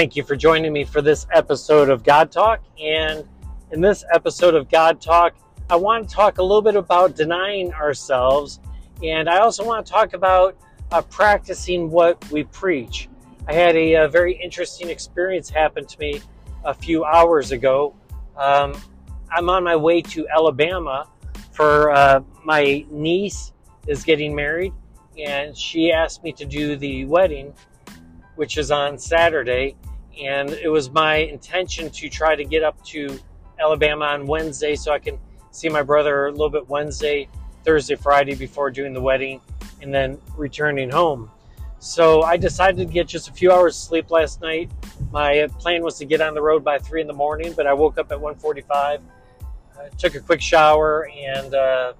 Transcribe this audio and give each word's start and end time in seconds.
Thank 0.00 0.16
you 0.16 0.22
for 0.22 0.34
joining 0.34 0.72
me 0.72 0.84
for 0.84 1.02
this 1.02 1.26
episode 1.30 1.90
of 1.90 2.02
God 2.02 2.32
Talk. 2.32 2.62
And 2.82 3.22
in 3.70 3.82
this 3.82 4.02
episode 4.14 4.54
of 4.54 4.70
God 4.70 4.98
Talk, 4.98 5.34
I 5.68 5.76
want 5.76 6.08
to 6.08 6.14
talk 6.14 6.38
a 6.38 6.42
little 6.42 6.62
bit 6.62 6.74
about 6.74 7.14
denying 7.14 7.70
ourselves. 7.74 8.60
And 9.02 9.28
I 9.28 9.40
also 9.40 9.62
want 9.62 9.84
to 9.84 9.92
talk 9.92 10.14
about 10.14 10.56
uh, 10.90 11.02
practicing 11.02 11.90
what 11.90 12.30
we 12.30 12.44
preach. 12.44 13.10
I 13.46 13.52
had 13.52 13.76
a, 13.76 13.92
a, 13.92 14.08
very 14.08 14.32
interesting 14.42 14.88
experience 14.88 15.50
happen 15.50 15.84
to 15.84 15.98
me 15.98 16.22
a 16.64 16.72
few 16.72 17.04
hours 17.04 17.52
ago. 17.52 17.94
Um, 18.38 18.72
I'm 19.30 19.50
on 19.50 19.62
my 19.64 19.76
way 19.76 20.00
to 20.00 20.26
Alabama 20.28 21.10
for 21.52 21.90
uh, 21.90 22.22
my 22.42 22.86
niece 22.90 23.52
is 23.86 24.02
getting 24.02 24.34
married, 24.34 24.72
and 25.18 25.54
she 25.54 25.92
asked 25.92 26.24
me 26.24 26.32
to 26.32 26.46
do 26.46 26.74
the 26.76 27.04
wedding, 27.04 27.52
which 28.36 28.56
is 28.56 28.70
on 28.70 28.96
Saturday. 28.96 29.76
And 30.18 30.50
it 30.50 30.68
was 30.68 30.90
my 30.90 31.16
intention 31.16 31.90
to 31.90 32.08
try 32.08 32.34
to 32.36 32.44
get 32.44 32.62
up 32.62 32.82
to 32.86 33.18
Alabama 33.58 34.06
on 34.06 34.26
Wednesday 34.26 34.76
so 34.76 34.92
I 34.92 34.98
can 34.98 35.18
see 35.50 35.68
my 35.68 35.82
brother 35.82 36.26
a 36.26 36.30
little 36.30 36.50
bit 36.50 36.68
Wednesday, 36.68 37.28
Thursday, 37.64 37.96
Friday 37.96 38.34
before 38.34 38.70
doing 38.70 38.92
the 38.92 39.00
wedding, 39.00 39.40
and 39.82 39.92
then 39.92 40.18
returning 40.36 40.90
home. 40.90 41.30
So 41.78 42.22
I 42.22 42.36
decided 42.36 42.76
to 42.86 42.92
get 42.92 43.08
just 43.08 43.28
a 43.28 43.32
few 43.32 43.50
hours 43.50 43.76
sleep 43.76 44.10
last 44.10 44.42
night. 44.42 44.70
My 45.10 45.48
plan 45.58 45.82
was 45.82 45.96
to 45.98 46.04
get 46.04 46.20
on 46.20 46.34
the 46.34 46.42
road 46.42 46.62
by 46.62 46.78
three 46.78 47.00
in 47.00 47.06
the 47.06 47.14
morning, 47.14 47.54
but 47.56 47.66
I 47.66 47.72
woke 47.72 47.98
up 47.98 48.12
at 48.12 48.18
1:45, 48.18 49.00
uh, 49.78 49.88
took 49.96 50.14
a 50.14 50.20
quick 50.20 50.42
shower, 50.42 51.08
and 51.08 51.54
uh, 51.54 51.94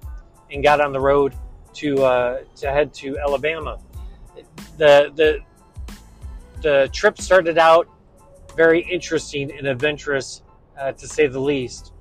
and 0.51 0.61
got 0.61 0.81
on 0.81 0.91
the 0.91 0.99
road 0.99 1.33
to 1.73 2.03
uh, 2.03 2.39
to 2.57 2.71
head 2.71 2.93
to 2.95 3.17
Alabama. 3.17 3.79
The 4.77 5.11
the 5.15 5.39
the 6.61 6.89
trip 6.93 7.19
started 7.19 7.57
out 7.57 7.89
very 8.55 8.81
interesting 8.81 9.51
and 9.57 9.67
adventurous, 9.67 10.41
uh, 10.79 10.91
to 10.93 11.07
say 11.07 11.27
the 11.27 11.39
least. 11.39 11.93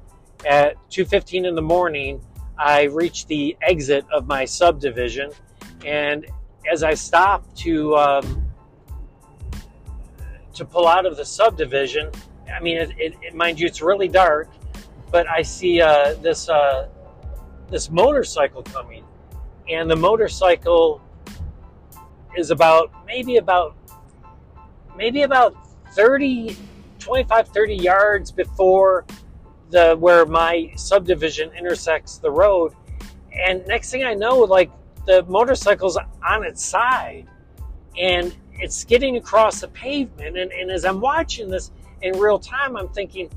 At 0.48 0.76
2:15 0.90 1.44
in 1.44 1.54
the 1.54 1.62
morning, 1.62 2.20
I 2.58 2.84
reached 2.84 3.28
the 3.28 3.56
exit 3.62 4.04
of 4.12 4.26
my 4.26 4.44
subdivision, 4.44 5.30
and 5.84 6.26
as 6.70 6.82
I 6.82 6.94
stopped 6.94 7.56
to 7.58 7.96
um, 7.96 8.44
to 10.54 10.64
pull 10.64 10.86
out 10.86 11.06
of 11.06 11.16
the 11.16 11.24
subdivision, 11.24 12.10
I 12.54 12.60
mean, 12.60 12.76
it, 12.76 12.90
it, 12.98 13.14
it, 13.22 13.34
mind 13.34 13.60
you, 13.60 13.66
it's 13.66 13.80
really 13.80 14.08
dark, 14.08 14.48
but 15.10 15.28
I 15.28 15.42
see 15.42 15.80
uh, 15.80 16.14
this 16.14 16.48
uh, 16.48 16.88
this 17.70 17.90
motorcycle 17.90 18.62
coming, 18.62 19.04
and 19.68 19.90
the 19.90 19.96
motorcycle 19.96 21.00
is 22.36 22.50
about 22.50 22.90
maybe 23.06 23.36
about 23.36 23.76
maybe 24.96 25.22
about 25.22 25.56
30 25.92 26.56
25 26.98 27.48
30 27.48 27.74
yards 27.74 28.30
before 28.30 29.06
the 29.70 29.96
where 29.98 30.26
my 30.26 30.70
subdivision 30.76 31.50
intersects 31.58 32.18
the 32.18 32.30
road. 32.30 32.74
And 33.46 33.66
next 33.66 33.90
thing 33.90 34.04
i 34.04 34.14
know 34.14 34.38
like 34.38 34.70
the 35.06 35.22
motorcycle's 35.24 35.96
on 35.96 36.44
its 36.44 36.64
side 36.64 37.26
and 37.98 38.36
it's 38.52 38.76
skidding 38.76 39.16
across 39.16 39.60
the 39.60 39.68
pavement. 39.68 40.36
And, 40.36 40.52
and 40.52 40.70
as 40.70 40.84
i'm 40.84 41.00
watching 41.00 41.48
this 41.48 41.70
in 42.02 42.18
real 42.18 42.38
time 42.38 42.76
i'm 42.76 42.88
thinking 42.88 43.30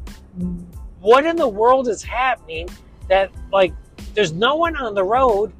what 0.99 1.25
in 1.25 1.35
the 1.35 1.47
world 1.47 1.87
is 1.87 2.01
happening 2.01 2.69
that 3.09 3.31
like 3.51 3.73
there's 4.13 4.31
no 4.31 4.55
one 4.55 4.75
on 4.75 4.93
the 4.93 5.03
road? 5.03 5.51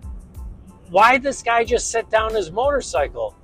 Why 0.90 1.18
this 1.18 1.42
guy 1.42 1.64
just 1.64 1.92
set 1.92 2.10
down 2.10 2.34
his 2.34 2.52
motorcycle 2.52 3.36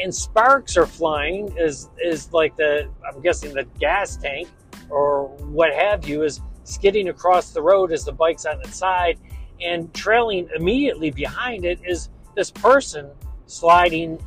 and 0.00 0.14
sparks 0.14 0.76
are 0.76 0.86
flying 0.86 1.52
is 1.58 1.88
is 2.02 2.32
like 2.32 2.56
the 2.56 2.88
i'm 3.06 3.20
guessing 3.22 3.52
the 3.54 3.64
gas 3.78 4.16
tank 4.16 4.48
or 4.90 5.26
what 5.50 5.72
have 5.72 6.08
you 6.08 6.22
is 6.22 6.40
skidding 6.64 7.08
across 7.08 7.50
the 7.50 7.62
road 7.62 7.92
as 7.92 8.04
the 8.04 8.12
bike's 8.12 8.46
on 8.46 8.60
its 8.60 8.76
side. 8.76 9.18
And 9.60 9.92
trailing 9.94 10.48
immediately 10.56 11.10
behind 11.10 11.64
it 11.64 11.78
is 11.86 12.08
this 12.34 12.50
person 12.50 13.10
sliding 13.46 14.20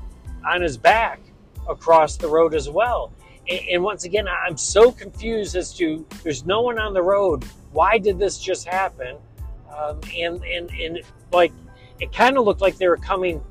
on 0.47 0.61
his 0.61 0.78
back 0.78 1.19
across 1.67 2.16
the 2.16 2.28
road 2.28 2.53
as 2.55 2.69
well. 2.69 3.11
And, 3.49 3.59
and 3.72 3.84
once 3.84 4.03
again 4.05 4.28
i'm 4.28 4.57
so 4.57 4.91
confused 4.91 5.55
as 5.55 5.73
to 5.75 6.05
there's 6.23 6.45
no 6.45 6.61
one 6.61 6.79
on 6.79 6.94
the 6.94 7.01
road. 7.01 7.44
Why 7.72 7.97
did 7.97 8.19
this 8.19 8.39
just 8.39 8.67
happen? 8.67 9.17
Um, 9.75 9.99
and 10.16 10.44
and 10.44 10.72
and 10.72 11.01
like 11.31 11.51
it 11.99 12.13
kind 12.13 12.38
of 12.38 12.45
looked 12.45 12.61
like 12.61 12.78
they 12.78 12.88
were 12.88 12.97
coming 12.97 13.41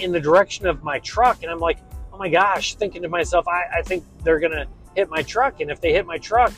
in 0.00 0.12
the 0.12 0.20
direction 0.20 0.66
of 0.66 0.82
my 0.82 0.98
truck. 1.00 1.42
And 1.42 1.50
I'm 1.50 1.58
like, 1.58 1.78
oh 2.12 2.18
my 2.18 2.28
gosh, 2.28 2.74
thinking 2.74 3.02
to 3.02 3.08
myself, 3.08 3.46
I, 3.48 3.78
I 3.78 3.82
think 3.82 4.04
they're 4.24 4.40
going 4.40 4.52
to 4.52 4.66
hit 4.94 5.08
my 5.08 5.22
truck. 5.22 5.60
And 5.60 5.70
if 5.70 5.80
they 5.80 5.92
hit 5.92 6.06
my 6.06 6.18
truck, 6.18 6.52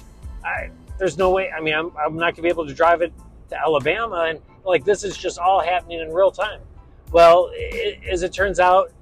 I, 0.44 0.70
there's 0.98 1.18
no 1.18 1.30
way. 1.30 1.50
I 1.50 1.60
mean, 1.60 1.74
I'm, 1.74 1.92
I'm 1.96 2.16
not 2.16 2.34
going 2.34 2.36
to 2.36 2.42
be 2.42 2.48
able 2.48 2.66
to 2.66 2.74
drive 2.74 3.02
it 3.02 3.12
to 3.50 3.60
Alabama. 3.60 4.26
And 4.28 4.40
like, 4.64 4.84
this 4.84 5.04
is 5.04 5.16
just 5.16 5.38
all 5.38 5.60
happening 5.60 6.00
in 6.00 6.12
real 6.12 6.30
time. 6.30 6.60
Well, 7.12 7.50
it, 7.52 8.00
as 8.08 8.22
it 8.22 8.32
turns 8.32 8.60
out, 8.60 8.92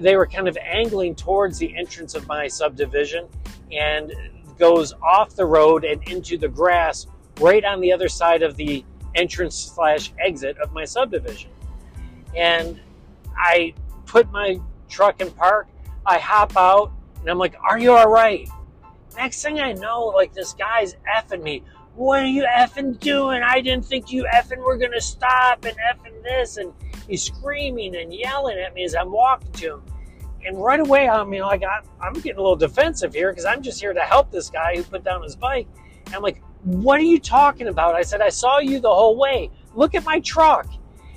they 0.00 0.16
were 0.16 0.26
kind 0.26 0.48
of 0.48 0.56
angling 0.58 1.14
towards 1.14 1.58
the 1.58 1.76
entrance 1.76 2.14
of 2.14 2.26
my 2.26 2.46
subdivision 2.48 3.26
and 3.70 4.12
goes 4.58 4.92
off 5.02 5.34
the 5.34 5.44
road 5.44 5.84
and 5.84 6.02
into 6.08 6.38
the 6.38 6.48
grass 6.48 7.06
right 7.40 7.64
on 7.64 7.80
the 7.80 7.92
other 7.92 8.08
side 8.08 8.42
of 8.42 8.56
the 8.56 8.84
entrance 9.14 9.56
slash 9.56 10.12
exit 10.18 10.56
of 10.58 10.72
my 10.72 10.84
subdivision. 10.84 11.50
And 12.36 12.80
I 13.42 13.74
put 14.06 14.30
my 14.30 14.60
truck 14.88 15.20
in 15.20 15.30
park, 15.32 15.66
I 16.06 16.18
hop 16.18 16.56
out, 16.56 16.92
and 17.20 17.28
I'm 17.28 17.38
like, 17.38 17.56
Are 17.60 17.78
you 17.78 17.92
all 17.92 18.08
right? 18.08 18.48
Next 19.16 19.42
thing 19.42 19.60
I 19.60 19.72
know, 19.72 20.06
like 20.06 20.32
this 20.32 20.54
guy's 20.54 20.94
effing 21.16 21.42
me. 21.42 21.64
What 21.96 22.20
are 22.20 22.26
you 22.26 22.44
effing 22.44 22.98
doing? 23.00 23.42
I 23.42 23.60
didn't 23.60 23.84
think 23.84 24.12
you 24.12 24.24
effing 24.32 24.58
were 24.58 24.76
gonna 24.76 25.00
stop 25.00 25.64
and 25.64 25.76
effing 25.76 26.22
this. 26.22 26.56
And 26.56 26.72
he's 27.08 27.24
screaming 27.24 27.96
and 27.96 28.14
yelling 28.14 28.58
at 28.58 28.74
me 28.74 28.84
as 28.84 28.94
I'm 28.94 29.10
walking 29.10 29.52
to 29.52 29.74
him. 29.74 29.82
And 30.44 30.62
right 30.62 30.80
away, 30.80 31.08
I 31.08 31.22
mean, 31.24 31.42
like, 31.42 31.62
I'm 32.00 32.14
getting 32.14 32.38
a 32.38 32.42
little 32.42 32.56
defensive 32.56 33.14
here 33.14 33.30
because 33.30 33.44
I'm 33.44 33.62
just 33.62 33.80
here 33.80 33.92
to 33.92 34.00
help 34.00 34.30
this 34.30 34.50
guy 34.50 34.76
who 34.76 34.82
put 34.82 35.04
down 35.04 35.22
his 35.22 35.36
bike. 35.36 35.66
And 36.06 36.14
I'm 36.14 36.22
like, 36.22 36.40
What 36.62 37.00
are 37.00 37.04
you 37.04 37.18
talking 37.18 37.66
about? 37.66 37.96
I 37.96 38.02
said, 38.02 38.20
I 38.20 38.28
saw 38.28 38.60
you 38.60 38.78
the 38.78 38.92
whole 38.92 39.16
way. 39.16 39.50
Look 39.74 39.94
at 39.94 40.04
my 40.04 40.20
truck. 40.20 40.68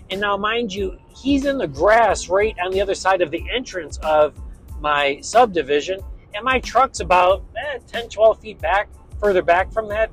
And 0.09 0.21
now, 0.21 0.38
mind 0.38 0.73
you, 0.73 0.97
he's 1.16 1.45
in 1.45 1.57
the 1.57 1.67
grass 1.67 2.29
right 2.29 2.55
on 2.63 2.71
the 2.71 2.81
other 2.81 2.95
side 2.95 3.21
of 3.21 3.31
the 3.31 3.43
entrance 3.51 3.97
of 3.97 4.39
my 4.79 5.19
subdivision. 5.21 5.99
And 6.33 6.43
my 6.43 6.59
truck's 6.59 6.99
about 6.99 7.43
eh, 7.57 7.79
10, 7.88 8.09
12 8.09 8.39
feet 8.39 8.61
back, 8.61 8.89
further 9.19 9.41
back 9.41 9.71
from 9.71 9.88
that, 9.89 10.11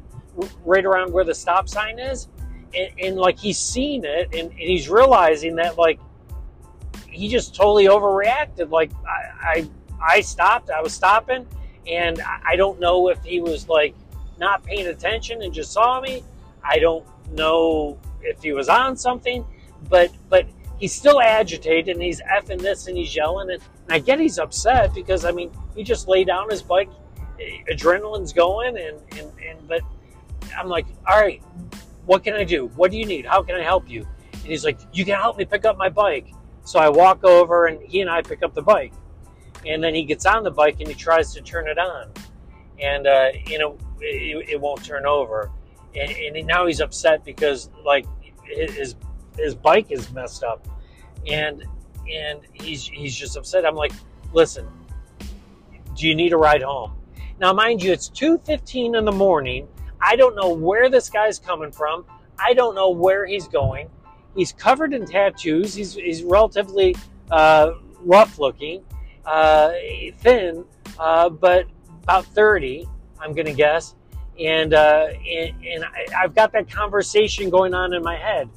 right 0.64 0.84
around 0.84 1.12
where 1.12 1.24
the 1.24 1.34
stop 1.34 1.68
sign 1.68 1.98
is. 1.98 2.28
And, 2.74 2.90
and 2.98 3.16
like 3.16 3.38
he's 3.38 3.58
seen 3.58 4.04
it 4.04 4.28
and, 4.32 4.50
and, 4.50 4.58
he's 4.58 4.88
realizing 4.88 5.56
that 5.56 5.76
like 5.76 6.00
he 7.06 7.28
just 7.28 7.54
totally 7.54 7.84
overreacted. 7.86 8.70
Like 8.70 8.92
I, 9.06 9.58
I, 9.58 9.70
I 10.00 10.20
stopped, 10.22 10.70
I 10.70 10.80
was 10.80 10.94
stopping, 10.94 11.46
and 11.86 12.22
I 12.22 12.56
don't 12.56 12.80
know 12.80 13.08
if 13.08 13.22
he 13.22 13.40
was 13.40 13.68
like 13.68 13.94
not 14.38 14.64
paying 14.64 14.86
attention 14.86 15.42
and 15.42 15.52
just 15.52 15.70
saw 15.70 16.00
me. 16.00 16.24
I 16.64 16.78
don't 16.78 17.04
know 17.32 17.98
if 18.22 18.42
he 18.42 18.52
was 18.52 18.70
on 18.70 18.96
something 18.96 19.44
but 19.88 20.10
but 20.28 20.46
he's 20.78 20.94
still 20.94 21.20
agitated 21.20 21.94
and 21.94 22.02
he's 22.02 22.20
effing 22.22 22.60
this 22.60 22.86
and 22.86 22.96
he's 22.96 23.14
yelling 23.14 23.50
and, 23.50 23.62
and 23.84 23.92
I 23.92 23.98
get 23.98 24.18
he's 24.20 24.38
upset 24.38 24.94
because 24.94 25.24
I 25.24 25.32
mean 25.32 25.50
he 25.74 25.84
just 25.84 26.08
laid 26.08 26.26
down 26.26 26.50
his 26.50 26.62
bike, 26.62 26.90
adrenaline's 27.70 28.32
going 28.32 28.76
and 28.76 29.00
and, 29.18 29.32
and 29.40 29.68
but 29.68 29.82
I'm 30.56 30.68
like, 30.68 30.86
all 31.06 31.20
right, 31.20 31.42
what 32.06 32.24
can 32.24 32.34
I 32.34 32.44
do? 32.44 32.66
What 32.76 32.90
do 32.90 32.98
you 32.98 33.06
need? 33.06 33.26
How 33.26 33.42
can 33.42 33.54
I 33.56 33.62
help 33.62 33.88
you? 33.88 34.06
And 34.32 34.42
he's 34.42 34.64
like, 34.64 34.80
you 34.92 35.04
can 35.04 35.14
help 35.14 35.36
me 35.38 35.44
pick 35.44 35.64
up 35.64 35.76
my 35.76 35.88
bike. 35.88 36.32
So 36.64 36.78
I 36.78 36.88
walk 36.88 37.24
over 37.24 37.66
and 37.66 37.80
he 37.82 38.00
and 38.00 38.10
I 38.10 38.22
pick 38.22 38.42
up 38.42 38.54
the 38.54 38.62
bike. 38.62 38.92
And 39.66 39.82
then 39.82 39.94
he 39.94 40.04
gets 40.04 40.26
on 40.26 40.42
the 40.42 40.50
bike 40.50 40.76
and 40.80 40.88
he 40.88 40.94
tries 40.94 41.32
to 41.34 41.40
turn 41.40 41.68
it 41.68 41.78
on. 41.78 42.10
And, 42.80 43.06
uh, 43.06 43.28
you 43.46 43.58
know, 43.58 43.78
it, 44.00 44.48
it, 44.50 44.60
won't 44.60 44.84
turn 44.84 45.06
over. 45.06 45.50
And, 45.94 46.10
and 46.36 46.46
now 46.46 46.66
he's 46.66 46.80
upset 46.80 47.24
because, 47.24 47.70
like, 47.84 48.06
his 48.44 48.96
his 49.36 49.54
bike 49.54 49.90
is 49.90 50.10
messed 50.12 50.42
up, 50.42 50.66
and 51.26 51.64
and 52.12 52.40
he's 52.52 52.86
he's 52.86 53.14
just 53.14 53.36
upset. 53.36 53.64
I'm 53.66 53.74
like, 53.74 53.92
listen, 54.32 54.66
do 55.96 56.08
you 56.08 56.14
need 56.14 56.32
a 56.32 56.36
ride 56.36 56.62
home? 56.62 56.92
Now, 57.38 57.52
mind 57.52 57.82
you, 57.82 57.92
it's 57.92 58.08
two 58.08 58.38
fifteen 58.38 58.94
in 58.94 59.04
the 59.04 59.12
morning. 59.12 59.68
I 60.00 60.16
don't 60.16 60.34
know 60.34 60.52
where 60.52 60.88
this 60.88 61.08
guy's 61.08 61.38
coming 61.38 61.70
from. 61.70 62.04
I 62.38 62.54
don't 62.54 62.74
know 62.74 62.90
where 62.90 63.24
he's 63.24 63.48
going. 63.48 63.88
He's 64.34 64.52
covered 64.52 64.94
in 64.94 65.06
tattoos. 65.06 65.74
He's 65.74 65.94
he's 65.94 66.22
relatively 66.22 66.96
uh, 67.30 67.72
rough 68.00 68.38
looking, 68.38 68.82
uh, 69.24 69.72
thin, 70.18 70.64
uh, 70.98 71.28
but 71.28 71.66
about 72.02 72.26
thirty, 72.26 72.88
I'm 73.20 73.32
gonna 73.32 73.52
guess. 73.52 73.94
And 74.40 74.72
uh, 74.74 75.08
and, 75.28 75.54
and 75.64 75.84
I, 75.84 76.06
I've 76.22 76.34
got 76.34 76.52
that 76.52 76.70
conversation 76.70 77.50
going 77.50 77.74
on 77.74 77.92
in 77.92 78.02
my 78.02 78.16
head 78.16 78.48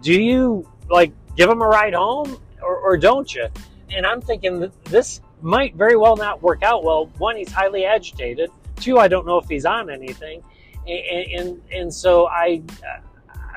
do 0.00 0.20
you 0.20 0.68
like 0.88 1.12
give 1.36 1.48
him 1.48 1.62
a 1.62 1.66
ride 1.66 1.94
home 1.94 2.40
or, 2.62 2.76
or 2.76 2.96
don't 2.96 3.32
you? 3.34 3.48
And 3.94 4.06
I'm 4.06 4.20
thinking 4.20 4.70
this 4.84 5.20
might 5.40 5.74
very 5.74 5.96
well 5.96 6.16
not 6.16 6.42
work 6.42 6.62
out 6.62 6.84
well. 6.84 7.06
One, 7.18 7.36
he's 7.36 7.50
highly 7.50 7.84
agitated. 7.84 8.50
Two, 8.76 8.98
I 8.98 9.08
don't 9.08 9.26
know 9.26 9.38
if 9.38 9.48
he's 9.48 9.64
on 9.64 9.90
anything, 9.90 10.42
and 10.86 11.26
and, 11.32 11.62
and 11.72 11.94
so 11.94 12.26
I, 12.28 12.62
uh, 12.68 13.00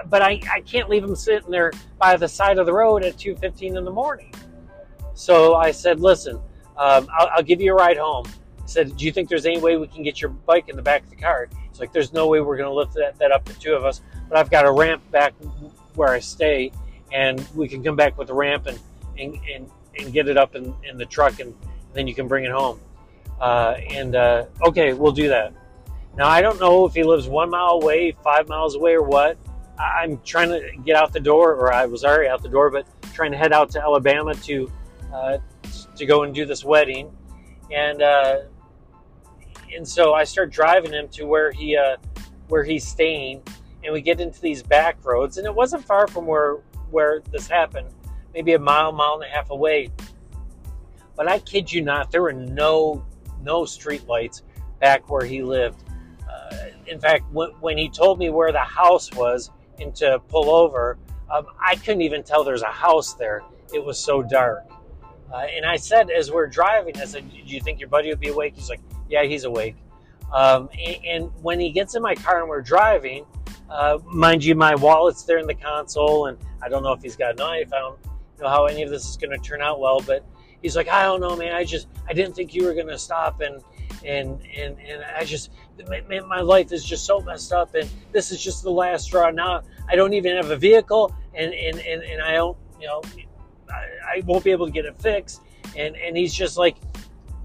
but 0.09 0.21
I, 0.21 0.41
I 0.51 0.61
can't 0.61 0.89
leave 0.89 1.03
him 1.03 1.15
sitting 1.15 1.51
there 1.51 1.71
by 1.99 2.17
the 2.17 2.27
side 2.27 2.57
of 2.57 2.65
the 2.65 2.73
road 2.73 3.03
at 3.03 3.17
two 3.17 3.35
fifteen 3.35 3.77
in 3.77 3.85
the 3.85 3.91
morning. 3.91 4.33
So 5.13 5.55
I 5.55 5.71
said, 5.71 5.99
listen, 5.99 6.37
um, 6.77 7.07
I'll, 7.15 7.29
I'll, 7.35 7.43
give 7.43 7.61
you 7.61 7.73
a 7.73 7.75
ride 7.75 7.97
home. 7.97 8.25
I 8.63 8.65
said, 8.65 8.95
do 8.95 9.05
you 9.05 9.11
think 9.11 9.29
there's 9.29 9.45
any 9.45 9.59
way 9.59 9.77
we 9.77 9.87
can 9.87 10.01
get 10.03 10.21
your 10.21 10.31
bike 10.31 10.69
in 10.69 10.75
the 10.75 10.81
back 10.81 11.03
of 11.03 11.09
the 11.09 11.15
car? 11.15 11.47
It's 11.69 11.79
like, 11.79 11.93
there's 11.93 12.13
no 12.13 12.27
way 12.27 12.41
we're 12.41 12.57
going 12.57 12.69
to 12.69 12.73
lift 12.73 12.93
that, 12.95 13.19
that 13.19 13.31
up 13.31 13.45
to 13.45 13.59
two 13.59 13.73
of 13.73 13.85
us, 13.85 14.01
but 14.29 14.37
I've 14.37 14.49
got 14.49 14.65
a 14.65 14.71
ramp 14.71 15.03
back 15.11 15.33
where 15.95 16.09
I 16.09 16.19
stay, 16.19 16.71
and 17.11 17.45
we 17.55 17.67
can 17.67 17.83
come 17.83 17.95
back 17.95 18.17
with 18.17 18.27
the 18.27 18.33
ramp 18.33 18.67
and 18.67 18.79
and, 19.17 19.37
and, 19.53 19.69
and 19.99 20.13
get 20.13 20.27
it 20.27 20.37
up 20.37 20.55
in, 20.55 20.73
in 20.83 20.97
the 20.97 21.05
truck, 21.05 21.39
and 21.39 21.53
then 21.93 22.07
you 22.07 22.15
can 22.15 22.27
bring 22.27 22.45
it 22.45 22.51
home. 22.51 22.79
Uh, 23.39 23.75
and 23.89 24.15
uh, 24.15 24.45
okay, 24.63 24.93
we'll 24.93 25.11
do 25.11 25.27
that. 25.29 25.53
Now 26.17 26.27
I 26.27 26.41
don't 26.41 26.59
know 26.59 26.85
if 26.85 26.93
he 26.93 27.03
lives 27.03 27.27
one 27.27 27.49
mile 27.49 27.79
away, 27.81 28.15
five 28.23 28.47
miles 28.47 28.75
away, 28.75 28.93
or 28.93 29.03
what. 29.03 29.37
I'm 29.79 30.19
trying 30.23 30.49
to 30.49 30.77
get 30.85 30.95
out 30.95 31.11
the 31.11 31.19
door, 31.19 31.55
or 31.55 31.73
I 31.73 31.85
was 31.85 32.03
already 32.03 32.29
out 32.29 32.43
the 32.43 32.49
door, 32.49 32.69
but 32.69 32.85
trying 33.13 33.31
to 33.31 33.37
head 33.37 33.51
out 33.51 33.71
to 33.71 33.81
Alabama 33.81 34.35
to 34.35 34.71
uh, 35.13 35.37
to 35.95 36.05
go 36.05 36.23
and 36.23 36.33
do 36.35 36.45
this 36.45 36.63
wedding, 36.63 37.11
and 37.71 38.01
uh, 38.01 38.41
and 39.75 39.87
so 39.87 40.13
I 40.13 40.23
start 40.23 40.51
driving 40.51 40.93
him 40.93 41.07
to 41.09 41.25
where 41.25 41.51
he 41.51 41.75
uh, 41.75 41.97
where 42.47 42.63
he's 42.63 42.85
staying, 42.85 43.41
and 43.83 43.93
we 43.93 44.01
get 44.01 44.19
into 44.19 44.39
these 44.41 44.61
back 44.63 44.97
roads, 45.03 45.37
and 45.37 45.45
it 45.45 45.53
wasn't 45.53 45.83
far 45.85 46.07
from 46.07 46.25
where 46.25 46.57
where 46.89 47.21
this 47.31 47.47
happened, 47.47 47.87
maybe 48.33 48.53
a 48.53 48.59
mile, 48.59 48.91
mile 48.91 49.15
and 49.15 49.23
a 49.23 49.27
half 49.27 49.49
away. 49.49 49.89
But 51.15 51.29
I 51.29 51.39
kid 51.39 51.71
you 51.71 51.81
not, 51.81 52.11
there 52.11 52.21
were 52.21 52.33
no 52.33 53.05
no 53.41 53.65
street 53.65 54.07
lights 54.07 54.43
back 54.79 55.09
where 55.09 55.25
he 55.25 55.41
lived. 55.41 55.83
Uh, 56.29 56.55
in 56.87 56.99
fact, 56.99 57.23
when, 57.31 57.49
when, 57.59 57.77
he 57.77 57.89
told 57.89 58.19
me 58.19 58.29
where 58.29 58.51
the 58.51 58.59
house 58.59 59.11
was 59.13 59.51
and 59.79 59.95
to 59.95 60.19
pull 60.27 60.49
over, 60.49 60.97
um, 61.29 61.45
I 61.59 61.75
couldn't 61.75 62.01
even 62.01 62.23
tell 62.23 62.43
there's 62.43 62.61
a 62.61 62.67
house 62.67 63.13
there. 63.13 63.41
It 63.73 63.83
was 63.83 63.97
so 63.97 64.21
dark. 64.21 64.69
Uh, 65.31 65.45
and 65.55 65.65
I 65.65 65.77
said, 65.77 66.09
as 66.11 66.29
we're 66.29 66.47
driving, 66.47 66.97
I 66.97 67.05
said, 67.05 67.29
"Do 67.31 67.37
you 67.37 67.61
think 67.61 67.79
your 67.79 67.89
buddy 67.89 68.09
would 68.09 68.19
be 68.19 68.29
awake?" 68.29 68.53
He's 68.55 68.69
like, 68.69 68.81
"Yeah, 69.09 69.23
he's 69.23 69.45
awake." 69.45 69.75
Um, 70.33 70.69
and, 70.85 71.05
and, 71.05 71.31
when 71.41 71.59
he 71.59 71.71
gets 71.71 71.95
in 71.95 72.01
my 72.01 72.15
car 72.15 72.39
and 72.39 72.49
we're 72.49 72.61
driving, 72.61 73.25
uh, 73.71 73.97
mind 74.05 74.43
you, 74.43 74.53
my 74.53 74.75
wallet's 74.75 75.23
there 75.23 75.37
in 75.37 75.47
the 75.47 75.55
console, 75.55 76.27
and 76.27 76.37
I 76.61 76.67
don't 76.67 76.83
know 76.83 76.91
if 76.91 77.01
he's 77.01 77.15
got 77.15 77.35
a 77.35 77.37
knife. 77.37 77.71
I 77.73 77.79
don't 77.79 77.97
know 78.39 78.49
how 78.49 78.65
any 78.65 78.83
of 78.83 78.89
this 78.89 79.07
is 79.07 79.15
going 79.15 79.31
to 79.31 79.37
turn 79.37 79.61
out 79.61 79.79
well, 79.79 80.01
but 80.01 80.25
he's 80.61 80.75
like, 80.75 80.89
I 80.89 81.03
don't 81.03 81.21
know, 81.21 81.37
man. 81.37 81.55
I 81.55 81.63
just, 81.63 81.87
I 82.07 82.13
didn't 82.13 82.35
think 82.35 82.53
you 82.53 82.65
were 82.65 82.73
going 82.73 82.87
to 82.87 82.99
stop, 82.99 83.39
and 83.39 83.63
and 84.03 84.41
and 84.57 84.77
and 84.79 85.03
I 85.17 85.23
just, 85.23 85.51
man, 85.87 86.27
my 86.27 86.41
life 86.41 86.73
is 86.73 86.83
just 86.83 87.05
so 87.05 87.21
messed 87.21 87.53
up, 87.53 87.73
and 87.75 87.89
this 88.11 88.31
is 88.31 88.43
just 88.43 88.61
the 88.61 88.71
last 88.71 89.05
straw. 89.05 89.29
Now 89.31 89.61
I 89.87 89.95
don't 89.95 90.13
even 90.13 90.35
have 90.35 90.51
a 90.51 90.57
vehicle, 90.57 91.15
and 91.33 91.53
and 91.53 91.79
and, 91.79 92.03
and 92.03 92.21
I 92.21 92.33
don't, 92.33 92.57
you 92.79 92.87
know, 92.87 93.01
I, 93.69 94.17
I 94.17 94.21
won't 94.25 94.43
be 94.43 94.51
able 94.51 94.65
to 94.65 94.71
get 94.71 94.83
it 94.83 94.99
fixed, 95.01 95.43
and 95.77 95.95
and 95.95 96.17
he's 96.17 96.33
just 96.33 96.57
like, 96.57 96.75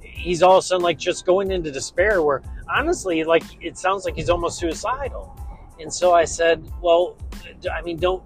he's 0.01 0.43
all 0.43 0.59
of 0.59 0.65
a 0.65 0.67
sudden 0.67 0.83
like 0.83 0.99
just 0.99 1.25
going 1.25 1.53
into 1.53 1.71
despair. 1.71 2.21
Where 2.21 2.43
honestly, 2.69 3.23
like 3.23 3.45
it 3.61 3.79
sounds 3.79 4.05
like 4.05 4.17
he's 4.17 4.29
almost 4.29 4.59
suicidal. 4.59 5.39
And 5.81 5.93
so 5.93 6.15
I 6.15 6.25
said, 6.25 6.67
well, 6.81 7.17
I 7.73 7.83
mean, 7.83 7.99
don't 7.99 8.23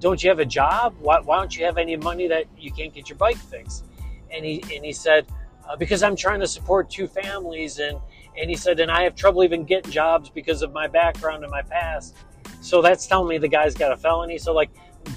don't 0.00 0.22
you 0.22 0.28
have 0.28 0.38
a 0.38 0.44
job? 0.44 0.94
Why, 0.98 1.20
why 1.20 1.38
don't 1.38 1.56
you 1.56 1.64
have 1.64 1.78
any 1.78 1.96
money 1.96 2.28
that 2.28 2.44
you 2.58 2.70
can't 2.70 2.92
get 2.92 3.08
your 3.08 3.16
bike 3.16 3.38
fixed? 3.38 3.84
And 4.30 4.44
he 4.44 4.62
and 4.74 4.84
he 4.84 4.92
said, 4.92 5.26
uh, 5.68 5.76
because 5.76 6.02
I'm 6.02 6.16
trying 6.16 6.40
to 6.40 6.46
support 6.46 6.90
two 6.90 7.06
families, 7.06 7.78
and 7.78 7.98
and 8.36 8.50
he 8.50 8.56
said, 8.56 8.80
and 8.80 8.90
I 8.90 9.02
have 9.02 9.14
trouble 9.14 9.44
even 9.44 9.64
getting 9.64 9.90
jobs 9.90 10.28
because 10.30 10.62
of 10.62 10.72
my 10.72 10.86
background 10.88 11.44
and 11.44 11.50
my 11.50 11.62
past. 11.62 12.16
So 12.60 12.82
that's 12.82 13.06
telling 13.06 13.28
me 13.28 13.38
the 13.38 13.48
guy's 13.48 13.74
got 13.74 13.92
a 13.92 13.96
felony. 13.96 14.38
So 14.38 14.52
like 14.52 14.70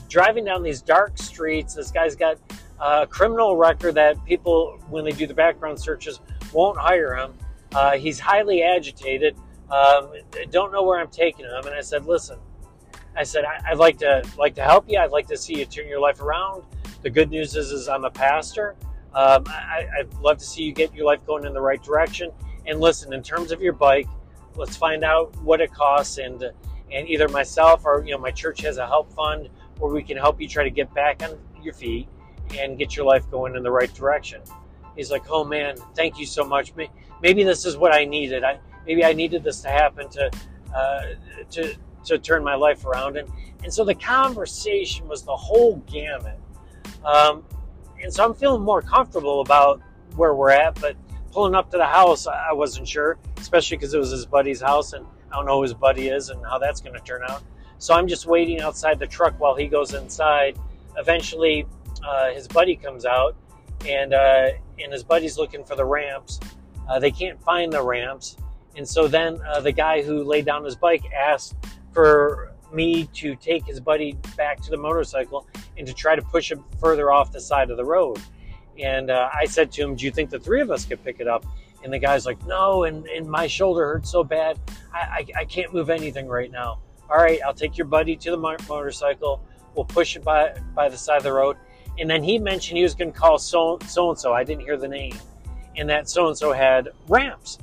driving 0.10 0.46
down 0.46 0.64
these 0.64 0.82
dark 0.82 1.18
streets, 1.18 1.74
this 1.74 1.92
guy's 1.92 2.16
got 2.16 2.38
a 2.80 3.08
criminal 3.08 3.56
record 3.56 3.96
that 3.96 4.24
people, 4.26 4.80
when 4.90 5.04
they 5.04 5.12
do 5.12 5.26
the 5.26 5.34
background 5.34 5.80
searches, 5.80 6.20
won't 6.54 6.78
hire 6.78 7.16
him. 7.16 7.34
Uh, 7.74 7.98
he's 7.98 8.20
highly 8.20 8.64
agitated. 8.64 9.36
Um, 9.72 10.14
don't 10.50 10.72
know 10.72 10.84
where 10.84 11.00
I'm 11.00 11.10
taking 11.10 11.46
him. 11.46 11.66
And 11.66 11.76
I 11.76 11.82
said, 11.82 12.06
listen, 12.06 12.40
I 13.16 13.24
said, 13.24 13.46
I, 13.46 13.72
would 13.72 13.80
like 13.80 13.98
to 14.00 14.24
like 14.38 14.56
to 14.56 14.64
help 14.64 14.86
you. 14.90 15.00
I'd 15.00 15.12
like 15.12 15.28
to 15.28 15.38
see 15.38 15.58
you 15.58 15.66
turn 15.66 15.88
your 15.88 16.00
life 16.00 16.22
around. 16.22 16.64
The 17.02 17.10
good 17.10 17.30
news 17.30 17.56
is, 17.56 17.72
is 17.72 17.88
I'm 17.88 18.06
a 18.06 18.12
pastor. 18.12 18.76
Um, 19.14 19.44
I, 19.48 19.88
I'd 20.00 20.14
love 20.16 20.38
to 20.38 20.46
see 20.46 20.64
you 20.64 20.72
get 20.72 20.94
your 20.94 21.06
life 21.06 21.26
going 21.26 21.46
in 21.46 21.54
the 21.54 21.62
right 21.62 21.82
direction. 21.82 22.32
And 22.68 22.80
listen, 22.80 23.14
in 23.14 23.24
terms 23.24 23.52
of 23.52 23.62
your 23.62 23.74
bike, 23.74 24.08
let's 24.56 24.78
find 24.78 25.04
out 25.04 25.36
what 25.42 25.62
it 25.62 25.74
costs, 25.74 26.18
and 26.18 26.44
and 26.92 27.08
either 27.08 27.28
myself 27.28 27.86
or 27.86 28.04
you 28.06 28.12
know 28.12 28.20
my 28.20 28.32
church 28.32 28.62
has 28.62 28.78
a 28.78 28.86
help 28.86 29.12
fund 29.14 29.50
where 29.80 29.92
we 29.92 30.04
can 30.04 30.18
help 30.18 30.40
you 30.42 30.48
try 30.48 30.64
to 30.64 30.70
get 30.70 30.94
back 30.94 31.24
on 31.24 31.38
your 31.62 31.74
feet 31.74 32.08
and 32.58 32.78
get 32.78 32.96
your 32.96 33.06
life 33.06 33.30
going 33.30 33.56
in 33.56 33.64
the 33.64 33.72
right 33.72 33.94
direction. 33.94 34.42
He's 34.96 35.12
like, 35.12 35.30
oh 35.30 35.44
man, 35.44 35.78
thank 35.96 36.20
you 36.20 36.26
so 36.26 36.44
much. 36.44 36.74
Maybe 37.22 37.44
this 37.44 37.66
is 37.66 37.78
what 37.78 37.94
I 37.94 38.06
needed. 38.06 38.44
I 38.44 38.60
maybe 38.88 39.04
I 39.04 39.14
needed 39.14 39.44
this 39.44 39.62
to 39.62 39.70
happen 39.70 40.10
to 40.10 40.32
uh, 40.74 41.02
to 41.52 41.76
to 42.06 42.18
turn 42.18 42.44
my 42.44 42.56
life 42.56 42.86
around. 42.86 43.18
And, 43.18 43.30
and 43.64 43.74
so 43.74 43.84
the 43.84 43.96
conversation 43.96 45.08
was 45.08 45.24
the 45.24 45.36
whole 45.36 45.78
gamut. 45.88 46.40
Um, 47.04 47.44
and 48.02 48.14
so 48.14 48.24
I'm 48.26 48.34
feeling 48.34 48.62
more 48.62 48.82
comfortable 48.82 49.42
about 49.42 49.82
where 50.16 50.34
we're 50.34 50.52
at, 50.52 50.80
but 50.80 50.96
pulling 51.32 51.54
up 51.54 51.70
to 51.72 51.78
the 51.78 51.86
house, 51.86 52.28
I 52.28 52.54
wasn't 52.54 52.88
sure, 52.88 53.18
especially 53.38 53.78
because 53.78 53.94
it 53.94 54.00
was 54.00 54.12
his 54.12 54.26
buddy's 54.26 54.62
house 54.62 54.94
and 54.94 55.06
I 55.32 55.36
don't 55.36 55.46
know 55.46 55.58
who 55.58 55.64
his 55.64 55.74
buddy 55.74 56.08
is 56.08 56.30
and 56.30 56.44
how 56.46 56.58
that's 56.58 56.80
going 56.80 56.94
to 56.94 57.02
turn 57.02 57.22
out. 57.28 57.44
So 57.80 57.94
I'm 57.94 58.08
just 58.08 58.26
waiting 58.26 58.62
outside 58.62 59.00
the 59.00 59.08
truck 59.08 59.40
while 59.40 59.56
he 59.56 59.68
goes 59.68 59.94
inside. 59.94 60.58
Eventually, 60.98 61.66
uh, 62.08 62.32
his 62.32 62.48
buddy 62.48 62.76
comes 62.76 63.06
out 63.06 63.36
and, 63.88 64.14
uh, 64.14 64.50
and 64.80 64.94
his 64.94 65.04
buddy's 65.04 65.38
looking 65.38 65.64
for 65.64 65.76
the 65.76 65.86
ramps. 65.86 66.40
Uh, 66.90 67.00
they 67.00 67.12
can't 67.12 67.42
find 67.44 67.74
the 67.74 67.84
ramps. 67.84 68.38
And 68.78 68.88
so 68.88 69.08
then 69.08 69.40
uh, 69.42 69.60
the 69.60 69.72
guy 69.72 70.04
who 70.04 70.24
laid 70.24 70.46
down 70.46 70.64
his 70.64 70.76
bike 70.76 71.04
asked 71.12 71.56
for 71.92 72.54
me 72.72 73.06
to 73.14 73.36
take 73.36 73.66
his 73.66 73.80
buddy 73.80 74.18
back 74.36 74.62
to 74.62 74.70
the 74.70 74.78
motorcycle 74.78 75.48
and 75.78 75.88
to 75.88 75.94
try 75.94 76.16
to 76.16 76.22
push 76.22 76.52
him 76.52 76.64
further 76.80 77.12
off 77.12 77.32
the 77.32 77.42
side 77.42 77.72
of 77.72 77.78
the 77.78 77.86
road. 77.86 78.20
And 78.80 79.10
uh, 79.10 79.30
I 79.34 79.46
said 79.46 79.72
to 79.74 79.82
him, 79.82 79.96
Do 79.96 80.06
you 80.06 80.12
think 80.12 80.30
the 80.30 80.40
three 80.40 80.62
of 80.62 80.70
us 80.70 80.86
could 80.86 81.04
pick 81.04 81.20
it 81.20 81.28
up? 81.28 81.46
And 81.84 81.92
the 81.92 81.98
guy's 82.00 82.26
like, 82.26 82.44
No, 82.46 82.84
and, 82.84 83.08
and 83.08 83.28
my 83.28 83.48
shoulder 83.48 83.86
hurts 83.88 84.12
so 84.12 84.24
bad. 84.24 84.60
I, 84.94 85.00
I, 85.36 85.40
I 85.40 85.46
can't 85.46 85.74
move 85.74 85.90
anything 85.90 86.28
right 86.28 86.52
now. 86.52 86.80
All 87.10 87.18
right, 87.18 87.40
I'll 87.46 87.54
take 87.54 87.78
your 87.78 87.88
buddy 87.88 88.16
to 88.18 88.32
the 88.32 88.38
motorcycle. 88.38 89.42
We'll 89.76 89.86
push 89.86 90.16
it 90.16 90.24
by, 90.24 90.56
by 90.76 90.90
the 90.90 90.98
side 90.98 91.18
of 91.18 91.24
the 91.24 91.34
road. 91.34 91.58
And 92.00 92.10
then 92.10 92.24
he 92.24 92.38
mentioned 92.38 92.78
he 92.78 92.84
was 92.84 92.94
going 92.94 93.12
to 93.12 93.18
call 93.18 93.40
so 93.40 93.80
so 93.88 94.10
and 94.10 94.20
so. 94.20 94.34
I 94.34 94.44
didn't 94.44 94.62
hear 94.62 94.78
the 94.78 94.88
name. 94.88 95.16
And 95.78 95.90
that 95.90 96.10
so 96.10 96.28
and 96.28 96.38
so 96.38 96.52
had 96.52 96.90
ramps. 97.08 97.58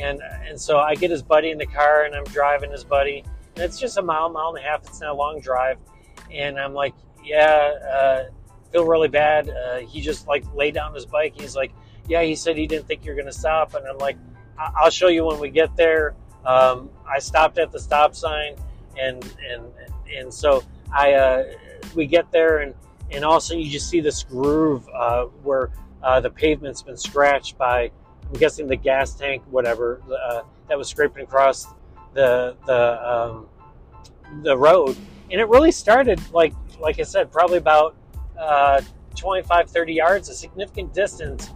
And, 0.00 0.20
and 0.46 0.60
so 0.60 0.78
I 0.78 0.94
get 0.94 1.10
his 1.10 1.22
buddy 1.22 1.50
in 1.50 1.58
the 1.58 1.66
car 1.66 2.04
and 2.04 2.14
I'm 2.14 2.24
driving 2.24 2.70
his 2.70 2.84
buddy 2.84 3.24
and 3.54 3.64
it's 3.64 3.78
just 3.78 3.98
a 3.98 4.02
mile, 4.02 4.28
mile 4.30 4.48
and 4.50 4.58
a 4.58 4.62
half. 4.62 4.86
It's 4.86 5.00
not 5.00 5.10
a 5.10 5.14
long 5.14 5.40
drive. 5.40 5.78
And 6.32 6.58
I'm 6.58 6.72
like, 6.74 6.94
yeah, 7.24 7.72
uh, 7.92 8.24
feel 8.72 8.86
really 8.86 9.08
bad. 9.08 9.50
Uh, 9.50 9.78
he 9.78 10.00
just 10.00 10.26
like 10.26 10.44
laid 10.54 10.74
down 10.74 10.94
his 10.94 11.06
bike. 11.06 11.34
He's 11.38 11.56
like, 11.56 11.72
yeah, 12.08 12.22
he 12.22 12.34
said 12.34 12.56
he 12.56 12.66
didn't 12.66 12.86
think 12.86 13.04
you're 13.04 13.14
to 13.22 13.32
stop. 13.32 13.74
And 13.74 13.86
I'm 13.86 13.98
like, 13.98 14.16
I- 14.58 14.84
will 14.84 14.90
show 14.90 15.08
you 15.08 15.24
when 15.26 15.38
we 15.40 15.50
get 15.50 15.76
there. 15.76 16.14
Um, 16.44 16.88
I 17.06 17.18
stopped 17.18 17.58
at 17.58 17.70
the 17.70 17.78
stop 17.80 18.14
sign 18.14 18.56
and, 18.98 19.22
and, 19.50 19.64
and 20.16 20.32
so 20.32 20.62
I, 20.92 21.12
uh, 21.14 21.44
we 21.94 22.06
get 22.06 22.30
there 22.32 22.58
and, 22.58 22.74
and 23.10 23.24
also 23.24 23.54
you 23.54 23.68
just 23.68 23.90
see 23.90 24.00
this 24.00 24.22
groove, 24.22 24.88
uh, 24.88 25.24
where, 25.42 25.70
uh, 26.02 26.20
the 26.20 26.30
pavement's 26.30 26.82
been 26.82 26.96
scratched 26.96 27.58
by, 27.58 27.90
I'm 28.30 28.38
guessing 28.38 28.68
the 28.68 28.76
gas 28.76 29.14
tank, 29.14 29.42
whatever, 29.50 30.00
uh, 30.08 30.42
that 30.68 30.78
was 30.78 30.88
scraping 30.88 31.24
across 31.24 31.66
the 32.14 32.56
the 32.66 33.08
um, 33.08 33.48
the 34.42 34.56
road, 34.56 34.96
and 35.30 35.40
it 35.40 35.48
really 35.48 35.72
started 35.72 36.20
like 36.32 36.54
like 36.78 37.00
I 37.00 37.02
said, 37.02 37.32
probably 37.32 37.58
about 37.58 37.96
uh, 38.38 38.80
25, 39.16 39.70
30 39.70 39.92
yards, 39.92 40.28
a 40.28 40.34
significant 40.34 40.94
distance 40.94 41.50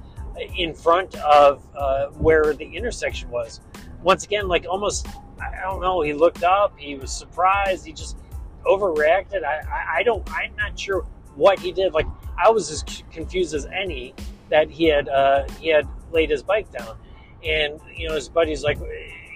in 0.57 0.75
front 0.75 1.15
of 1.17 1.65
uh, 1.77 2.07
where 2.09 2.53
the 2.55 2.65
intersection 2.65 3.31
was. 3.31 3.61
Once 4.03 4.25
again, 4.25 4.49
like 4.49 4.67
almost, 4.69 5.07
I 5.41 5.63
don't 5.63 5.81
know. 5.81 6.03
He 6.03 6.13
looked 6.13 6.43
up. 6.43 6.79
He 6.79 6.97
was 6.97 7.13
surprised. 7.13 7.87
He 7.87 7.93
just 7.93 8.19
overreacted. 8.67 9.45
I, 9.45 9.61
I, 9.61 9.97
I 9.99 10.03
don't. 10.03 10.29
I'm 10.33 10.55
not 10.57 10.79
sure 10.79 11.07
what 11.37 11.59
he 11.59 11.73
did. 11.73 11.95
Like 11.95 12.07
I 12.37 12.51
was 12.51 12.71
as 12.71 12.85
confused 13.13 13.55
as 13.55 13.67
any 13.67 14.15
that 14.51 14.71
he 14.71 14.85
had 14.87 15.09
uh, 15.09 15.47
he 15.61 15.69
had 15.69 15.89
laid 16.15 16.31
his 16.31 16.43
bike 16.43 16.73
down, 16.73 16.97
and 17.45 17.79
you 17.95 18.09
know 18.09 18.15
his 18.15 18.31
buddy's 18.31 18.65
like 18.65 18.79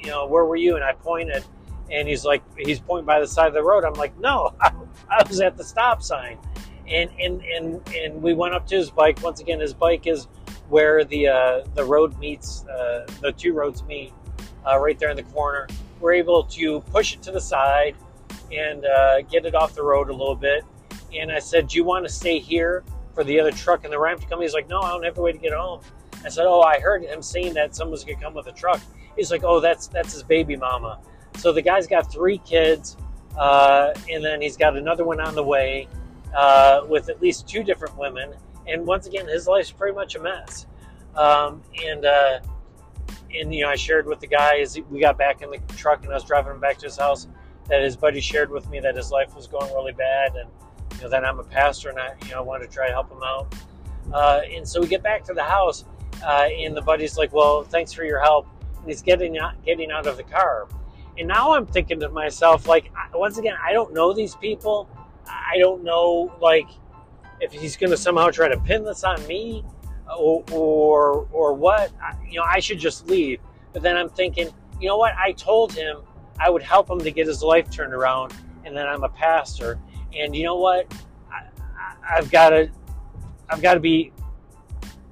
you 0.03 0.11
know, 0.11 0.27
where 0.27 0.45
were 0.45 0.57
you? 0.57 0.77
And 0.77 0.85
I 0.85 0.93
pointed, 0.93 1.45
and 1.91 2.09
he's 2.09 2.25
like, 2.25 2.43
he's 2.59 2.81
pointing 2.81 3.07
by 3.07 3.21
the 3.21 3.27
side 3.27 3.49
of 3.49 3.55
the 3.55 3.63
road. 3.63 3.85
I'm 3.85 3.95
like, 3.95 4.19
no, 4.19 4.55
I, 4.61 4.73
was 5.29 5.41
at 5.41 5.57
the 5.57 5.65
stop 5.65 6.03
sign. 6.03 6.39
And, 6.87 7.11
and, 7.21 7.43
and, 7.43 7.89
and 7.95 8.23
we 8.23 8.35
went 8.35 8.55
up 8.55 8.67
to 8.69 8.77
his 8.77 8.91
bike. 8.91 9.23
Once 9.23 9.41
again, 9.41 9.61
his 9.61 9.75
bike 9.75 10.07
is 10.07 10.27
where 10.69 11.05
the 11.05 11.29
uh, 11.29 11.65
the 11.75 11.85
road 11.85 12.19
meets, 12.19 12.67
uh, 12.67 13.07
the 13.21 13.33
two 13.33 13.53
roads 13.53 13.83
meet, 13.85 14.13
uh, 14.67 14.79
right 14.79 14.99
there 14.99 15.11
in 15.11 15.17
the 15.17 15.23
corner. 15.25 15.67
We're 16.01 16.15
able 16.15 16.45
to 16.45 16.81
push 16.81 17.15
it 17.15 17.23
to 17.23 17.33
the 17.33 17.41
side 17.41 17.95
and 18.53 18.85
uh, 18.85 19.23
get 19.23 19.45
it 19.45 19.55
off 19.55 19.75
the 19.75 19.83
road 19.83 20.09
a 20.09 20.13
little 20.13 20.35
bit. 20.35 20.65
And 21.15 21.31
I 21.33 21.39
said, 21.39 21.69
"Do 21.69 21.77
you 21.77 21.85
want 21.85 22.07
to 22.07 22.13
stay 22.13 22.39
here 22.39 22.85
for 23.15 23.25
the 23.25 23.41
other 23.41 23.51
truck 23.51 23.85
and 23.85 23.93
the 23.93 23.99
ramp 23.99 24.21
to 24.21 24.27
come?" 24.27 24.41
He's 24.41 24.55
like, 24.55 24.69
"No, 24.69 24.81
I 24.81 24.91
don't 24.91 25.05
have 25.05 25.19
a 25.19 25.23
way 25.23 25.33
to 25.33 25.39
get 25.39 25.53
home." 25.53 25.81
I 26.25 26.29
said, 26.29 26.47
"Oh, 26.47 26.61
I 26.61 26.81
heard 26.81 27.05
him 27.05 27.23
saying 27.23 27.55
that 27.55 27.75
someone's 27.75 28.05
gonna 28.05 28.21
come 28.21 28.35
with 28.35 28.47
a 28.47 28.53
truck." 28.53 28.81
He's 29.17 29.31
like, 29.31 29.45
"Oh, 29.45 29.61
that's 29.61 29.87
that's 29.87 30.13
his 30.13 30.23
baby 30.23 30.57
mama." 30.57 31.01
So 31.37 31.53
the 31.53 31.63
guy's 31.63 31.87
got 31.87 32.11
three 32.13 32.39
kids, 32.39 32.97
uh, 33.37 33.93
and 34.11 34.25
then 34.25 34.41
he's 34.41 34.57
got 34.57 34.77
another 34.77 35.05
one 35.05 35.21
on 35.21 35.35
the 35.35 35.45
way 35.45 35.89
uh, 36.35 36.83
with 36.89 37.09
at 37.09 37.21
least 37.21 37.49
two 37.49 37.63
different 37.63 37.97
women. 37.97 38.35
And 38.67 38.87
once 38.87 39.07
again, 39.07 39.27
his 39.27 39.47
life's 39.47 39.71
pretty 39.71 39.95
much 39.95 40.15
a 40.15 40.21
mess. 40.21 40.67
Um, 41.15 41.63
and 41.85 42.05
uh, 42.05 42.41
and 43.35 43.55
you 43.55 43.63
know, 43.63 43.71
I 43.71 43.77
shared 43.77 44.07
with 44.07 44.21
the 44.21 44.27
guy 44.27 44.59
as 44.59 44.79
we 44.91 45.01
got 45.01 45.19
back 45.19 45.43
in 45.43 45.51
the 45.51 45.59
truck 45.77 46.03
and 46.03 46.13
I 46.13 46.15
was 46.15 46.25
driving 46.25 46.53
him 46.53 46.61
back 46.61 46.79
to 46.79 46.87
his 46.87 46.97
house 46.97 47.29
that 47.69 47.83
his 47.83 47.97
buddy 47.97 48.21
shared 48.21 48.51
with 48.51 48.69
me 48.71 48.81
that 48.81 48.97
his 48.97 49.11
life 49.11 49.35
was 49.35 49.47
going 49.47 49.73
really 49.75 49.93
bad, 49.93 50.37
and 50.37 50.49
you 50.97 51.03
know 51.03 51.11
that 51.11 51.25
I'm 51.25 51.39
a 51.39 51.45
pastor 51.45 51.91
and 51.91 51.99
I 51.99 52.15
you 52.25 52.31
know 52.31 52.39
I 52.39 52.41
wanted 52.41 52.69
to 52.69 52.75
try 52.75 52.89
to 52.89 52.93
help 52.93 53.11
him 53.11 53.23
out. 53.23 53.55
Uh, 54.13 54.41
and 54.51 54.67
so 54.67 54.81
we 54.81 54.87
get 54.87 55.03
back 55.03 55.23
to 55.25 55.35
the 55.35 55.43
house, 55.43 55.85
uh, 56.25 56.49
and 56.51 56.77
the 56.77 56.83
buddy's 56.83 57.17
like, 57.17 57.33
"Well, 57.33 57.63
thanks 57.63 57.93
for 57.93 58.05
your 58.05 58.21
help." 58.21 58.47
And 58.77 58.87
he's 58.87 59.03
getting 59.03 59.39
out, 59.39 59.63
getting 59.65 59.91
out 59.91 60.07
of 60.07 60.17
the 60.17 60.23
car, 60.23 60.69
and 61.19 61.27
now 61.27 61.53
I'm 61.53 61.67
thinking 61.67 61.99
to 62.01 62.09
myself, 62.09 62.69
like, 62.69 62.93
once 63.13 63.39
again, 63.39 63.57
I 63.63 63.73
don't 63.73 63.93
know 63.93 64.13
these 64.13 64.37
people. 64.37 64.89
I 65.27 65.59
don't 65.59 65.83
know, 65.83 66.33
like, 66.41 66.69
if 67.41 67.53
he's 67.53 67.77
going 67.77 67.91
to 67.91 67.97
somehow 67.97 68.31
try 68.31 68.49
to 68.49 68.59
pin 68.61 68.85
this 68.85 69.03
on 69.03 69.25
me 69.27 69.65
or, 70.17 70.45
or, 70.53 71.29
or 71.33 71.55
what. 71.55 71.91
You 72.29 72.39
know, 72.39 72.45
I 72.45 72.61
should 72.61 72.79
just 72.79 73.09
leave. 73.09 73.41
But 73.73 73.83
then 73.83 73.97
I'm 73.97 74.09
thinking, 74.09 74.49
you 74.81 74.89
know 74.89 74.97
what? 74.97 75.15
I 75.17 75.33
told 75.33 75.73
him 75.73 75.99
I 76.39 76.51
would 76.51 76.63
help 76.63 76.89
him 76.89 77.01
to 77.01 77.11
get 77.11 77.27
his 77.27 77.43
life 77.43 77.69
turned 77.69 77.93
around, 77.93 78.33
and 78.65 78.77
then 78.77 78.87
I'm 78.87 79.03
a 79.03 79.09
pastor. 79.09 79.79
And 80.17 80.37
you 80.37 80.45
know 80.45 80.57
what? 80.57 80.93
I, 81.33 82.15
have 82.15 82.31
got 82.31 82.51
to, 82.51 82.71
I've 83.51 83.61
got 83.61 83.75
to 83.75 83.81
be 83.81 84.13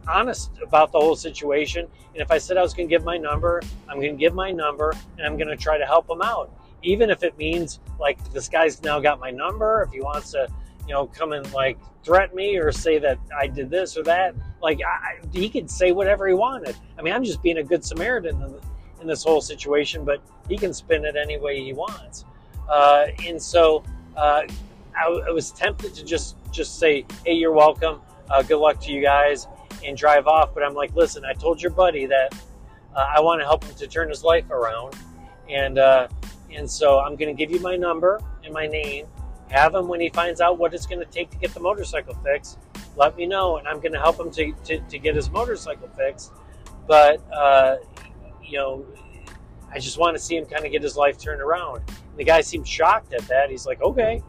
honest 0.08 0.50
about 0.62 0.92
the 0.92 0.98
whole 0.98 1.16
situation. 1.16 1.86
And 2.12 2.22
if 2.22 2.30
I 2.30 2.38
said 2.38 2.56
I 2.56 2.62
was 2.62 2.74
going 2.74 2.88
to 2.88 2.94
give 2.94 3.04
my 3.04 3.16
number, 3.16 3.62
I'm 3.88 4.00
going 4.00 4.12
to 4.12 4.18
give 4.18 4.34
my 4.34 4.50
number, 4.50 4.94
and 5.18 5.26
I'm 5.26 5.36
going 5.36 5.48
to 5.48 5.56
try 5.56 5.78
to 5.78 5.86
help 5.86 6.08
him 6.08 6.22
out, 6.22 6.50
even 6.82 7.10
if 7.10 7.22
it 7.22 7.36
means 7.38 7.80
like 7.98 8.18
this 8.32 8.48
guy's 8.48 8.82
now 8.82 9.00
got 9.00 9.20
my 9.20 9.30
number. 9.30 9.82
If 9.82 9.92
he 9.92 10.00
wants 10.00 10.32
to, 10.32 10.48
you 10.86 10.94
know, 10.94 11.06
come 11.06 11.32
and 11.32 11.50
like 11.52 11.78
threaten 12.04 12.36
me 12.36 12.56
or 12.56 12.70
say 12.72 12.98
that 12.98 13.18
I 13.36 13.46
did 13.46 13.70
this 13.70 13.96
or 13.96 14.02
that, 14.04 14.34
like 14.62 14.80
I, 14.82 15.18
he 15.32 15.48
could 15.48 15.70
say 15.70 15.92
whatever 15.92 16.26
he 16.26 16.34
wanted. 16.34 16.76
I 16.98 17.02
mean, 17.02 17.12
I'm 17.12 17.24
just 17.24 17.42
being 17.42 17.58
a 17.58 17.64
good 17.64 17.84
Samaritan 17.84 18.40
in, 18.42 18.54
in 19.00 19.06
this 19.06 19.24
whole 19.24 19.40
situation, 19.40 20.04
but 20.04 20.22
he 20.48 20.56
can 20.56 20.72
spin 20.72 21.04
it 21.04 21.16
any 21.16 21.38
way 21.38 21.62
he 21.62 21.72
wants. 21.72 22.24
Uh, 22.68 23.06
and 23.26 23.40
so 23.40 23.84
uh, 24.16 24.42
I, 24.96 25.22
I, 25.28 25.30
was 25.30 25.50
tempted 25.52 25.94
to 25.94 26.04
just 26.04 26.36
just 26.50 26.78
say, 26.78 27.04
"Hey, 27.24 27.34
you're 27.34 27.52
welcome. 27.52 28.00
Uh, 28.30 28.42
good 28.42 28.58
luck 28.58 28.80
to 28.82 28.92
you 28.92 29.02
guys," 29.02 29.46
and 29.86 29.96
drive 29.96 30.26
off. 30.26 30.54
But 30.54 30.62
I'm 30.62 30.74
like, 30.74 30.94
"Listen, 30.94 31.24
I 31.24 31.32
told 31.32 31.62
your 31.62 31.70
buddy 31.70 32.06
that 32.06 32.34
uh, 32.94 33.06
I 33.14 33.20
want 33.20 33.40
to 33.40 33.44
help 33.44 33.64
him 33.64 33.74
to 33.76 33.86
turn 33.86 34.08
his 34.08 34.24
life 34.24 34.50
around, 34.50 34.94
and 35.48 35.78
uh, 35.78 36.08
and 36.52 36.70
so 36.70 37.00
I'm 37.00 37.16
going 37.16 37.34
to 37.34 37.38
give 37.38 37.50
you 37.50 37.60
my 37.60 37.76
number 37.76 38.20
and 38.44 38.52
my 38.52 38.66
name. 38.66 39.06
Have 39.48 39.74
him 39.74 39.86
when 39.86 40.00
he 40.00 40.08
finds 40.08 40.40
out 40.40 40.58
what 40.58 40.74
it's 40.74 40.86
going 40.86 40.98
to 40.98 41.06
take 41.06 41.30
to 41.30 41.36
get 41.36 41.54
the 41.54 41.60
motorcycle 41.60 42.14
fixed. 42.24 42.58
Let 42.96 43.16
me 43.16 43.26
know, 43.26 43.58
and 43.58 43.68
I'm 43.68 43.76
going 43.76 43.92
to 43.92 44.00
help 44.00 44.18
him 44.18 44.30
to, 44.32 44.52
to, 44.64 44.80
to 44.80 44.98
get 44.98 45.14
his 45.14 45.30
motorcycle 45.30 45.88
fixed. 45.96 46.32
But 46.86 47.20
uh, 47.32 47.76
you 48.42 48.58
know, 48.58 48.86
I 49.72 49.78
just 49.78 49.98
want 49.98 50.16
to 50.16 50.22
see 50.22 50.36
him 50.36 50.46
kind 50.46 50.64
of 50.64 50.72
get 50.72 50.82
his 50.82 50.96
life 50.96 51.18
turned 51.18 51.40
around. 51.40 51.82
And 51.88 52.16
the 52.16 52.24
guy 52.24 52.40
seemed 52.40 52.66
shocked 52.66 53.12
at 53.12 53.22
that. 53.28 53.50
He's 53.50 53.66
like, 53.66 53.82
okay. 53.82 54.22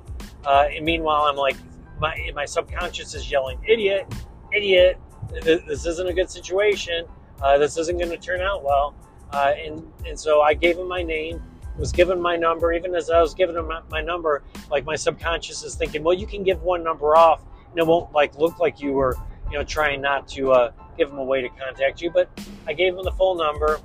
Uh, 0.46 0.68
and 0.72 0.86
meanwhile, 0.86 1.24
I'm 1.24 1.36
like, 1.36 1.56
my 2.00 2.32
my 2.36 2.46
subconscious 2.46 3.16
is 3.16 3.32
yelling, 3.32 3.60
idiot, 3.68 4.06
idiot. 4.54 5.00
This 5.32 5.86
isn't 5.86 6.08
a 6.08 6.14
good 6.14 6.30
situation. 6.30 7.06
Uh, 7.42 7.58
this 7.58 7.78
isn't 7.78 7.98
going 7.98 8.10
to 8.10 8.18
turn 8.18 8.42
out 8.42 8.64
well. 8.64 8.96
Uh, 9.32 9.54
and 9.58 9.92
and 10.06 10.20
so 10.20 10.42
I 10.42 10.54
gave 10.54 10.78
him 10.78 10.88
my 10.88 11.04
name, 11.04 11.42
was 11.78 11.92
given 11.92 12.20
my 12.20 12.36
number. 12.36 12.72
Even 12.74 12.96
as 12.96 13.10
I 13.10 13.22
was 13.22 13.34
giving 13.34 13.56
him 13.56 13.68
my, 13.68 13.82
my 13.90 14.02
number, 14.02 14.44
like 14.72 14.86
my 14.86 14.96
subconscious 14.96 15.64
is 15.64 15.76
thinking, 15.76 16.04
well, 16.04 16.16
you 16.16 16.26
can 16.26 16.44
give 16.44 16.62
one 16.64 16.84
number 16.84 17.16
off, 17.16 17.42
and 17.70 17.78
it 17.78 17.86
won't 17.86 18.12
like 18.14 18.38
look 18.38 18.60
like 18.60 18.80
you 18.80 18.94
were, 18.94 19.16
you 19.52 19.58
know, 19.58 19.64
trying 19.64 20.02
not 20.02 20.28
to 20.30 20.54
uh, 20.54 20.72
give 20.98 21.10
him 21.10 21.18
a 21.18 21.24
way 21.24 21.42
to 21.42 21.50
contact 21.50 22.02
you. 22.02 22.10
But 22.10 22.30
I 22.66 22.74
gave 22.74 22.96
him 22.96 23.04
the 23.04 23.12
full 23.12 23.36
number 23.36 23.82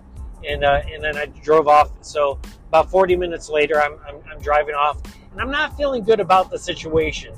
and 0.49 0.64
uh, 0.64 0.82
and 0.90 1.02
then 1.02 1.16
I 1.16 1.26
drove 1.26 1.68
off. 1.68 1.90
So 2.00 2.38
about 2.68 2.90
40 2.90 3.16
minutes 3.16 3.49
later, 3.49 3.80
I'm, 3.80 3.99
I'm, 4.06 4.16
I'm 4.30 4.40
driving 4.40 4.75
off, 4.75 5.00
and 5.30 5.40
I'm 5.40 5.50
not 5.50 5.76
feeling 5.76 6.02
good 6.02 6.20
about 6.20 6.50
the 6.50 6.58
situation 6.58 7.34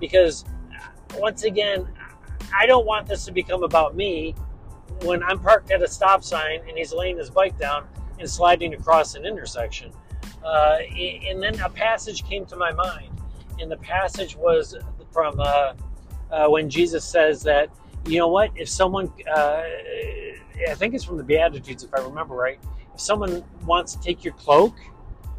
because 0.00 0.44
once 1.14 1.44
again, 1.44 1.86
I 2.54 2.66
don't 2.66 2.86
want 2.86 3.06
this 3.06 3.24
to 3.26 3.32
become 3.32 3.62
about 3.62 3.96
me 3.96 4.34
when 5.02 5.22
I'm 5.22 5.38
parked 5.38 5.70
at 5.70 5.82
a 5.82 5.88
stop 5.88 6.22
sign 6.22 6.60
and 6.68 6.76
he's 6.76 6.92
laying 6.92 7.18
his 7.18 7.30
bike 7.30 7.58
down 7.58 7.86
and 8.18 8.28
sliding 8.28 8.74
across 8.74 9.14
an 9.14 9.26
intersection. 9.26 9.92
Uh, 10.44 10.78
and 11.28 11.42
then 11.42 11.58
a 11.60 11.68
passage 11.68 12.24
came 12.24 12.46
to 12.46 12.56
my 12.56 12.72
mind, 12.72 13.12
and 13.60 13.70
the 13.70 13.76
passage 13.78 14.36
was 14.36 14.76
from 15.12 15.38
uh, 15.40 15.72
uh, 16.30 16.46
when 16.48 16.70
Jesus 16.70 17.04
says 17.04 17.42
that, 17.42 17.68
you 18.06 18.18
know 18.18 18.28
what, 18.28 18.50
if 18.54 18.68
someone 18.68 19.12
uh, 19.28 19.62
I 20.68 20.74
think 20.74 20.94
it's 20.94 21.04
from 21.04 21.16
the 21.16 21.24
Beatitudes, 21.24 21.84
if 21.84 21.94
I 21.94 22.00
remember 22.00 22.34
right. 22.34 22.58
If 22.94 23.00
someone 23.00 23.44
wants 23.64 23.94
to 23.94 24.00
take 24.00 24.24
your 24.24 24.34
cloak, 24.34 24.74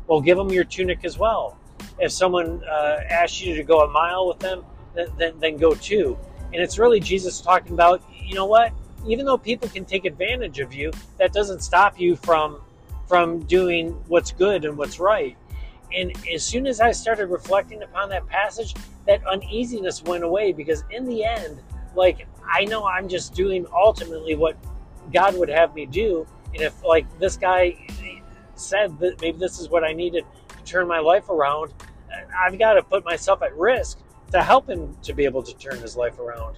well, 0.08 0.22
give 0.22 0.38
them 0.38 0.50
your 0.50 0.64
tunic 0.64 1.04
as 1.04 1.18
well. 1.18 1.58
If 2.00 2.12
someone 2.12 2.64
uh, 2.64 3.00
asks 3.10 3.42
you 3.42 3.56
to 3.56 3.64
go 3.64 3.82
a 3.82 3.90
mile 3.90 4.28
with 4.28 4.40
them, 4.40 4.64
then, 4.94 5.08
then, 5.18 5.40
then 5.40 5.58
go 5.58 5.74
two. 5.74 6.18
And 6.54 6.62
it's 6.62 6.80
really 6.80 7.00
Jesus 7.00 7.42
talking 7.42 7.74
about, 7.74 8.02
you 8.24 8.36
know 8.36 8.46
what? 8.46 8.72
Even 9.06 9.26
though 9.26 9.38
people 9.38 9.70
can 9.70 9.86
take 9.86 10.06
advantage 10.06 10.60
of 10.60 10.74
you, 10.74 10.92
that 11.18 11.34
doesn't 11.34 11.62
stop 11.62 12.00
you 12.00 12.16
from 12.16 12.62
from 13.08 13.40
doing 13.44 13.92
what's 14.08 14.32
good 14.32 14.66
and 14.66 14.78
what's 14.78 15.00
right. 15.00 15.38
And 15.96 16.12
as 16.34 16.44
soon 16.44 16.68
as 16.68 16.82
I 16.82 16.92
started 16.92 17.28
reflecting 17.28 17.84
upon 17.84 18.10
that 18.10 18.28
passage, 18.28 18.76
that 19.06 19.26
uneasiness 19.26 20.04
went 20.04 20.26
away 20.26 20.52
because 20.52 20.84
in 20.92 21.06
the 21.06 21.24
end, 21.24 21.62
like 21.96 22.28
I 22.50 22.66
know 22.66 22.86
I'm 22.86 23.08
just 23.08 23.34
doing 23.34 23.66
ultimately 23.74 24.36
what 24.36 24.58
God 25.14 25.38
would 25.38 25.50
have 25.50 25.74
me 25.74 25.86
do. 25.86 26.28
And 26.54 26.64
if 26.64 26.84
like 26.84 27.06
this 27.20 27.38
guy 27.38 27.78
said 28.56 29.00
that 29.00 29.22
maybe 29.22 29.38
this 29.38 29.60
is 29.60 29.70
what 29.70 29.84
I 29.84 29.94
needed 29.94 30.26
to 30.50 30.64
turn 30.64 30.88
my 30.88 31.00
life 31.00 31.30
around, 31.30 31.74
I've 32.38 32.60
got 32.60 32.74
to 32.74 32.84
put 32.84 33.06
myself 33.06 33.42
at 33.42 33.56
risk 33.56 34.00
to 34.32 34.42
help 34.42 34.70
him 34.70 34.96
to 35.04 35.14
be 35.14 35.26
able 35.26 35.44
to 35.44 35.56
turn 35.58 35.80
his 35.80 35.96
life 35.96 36.20
around. 36.20 36.58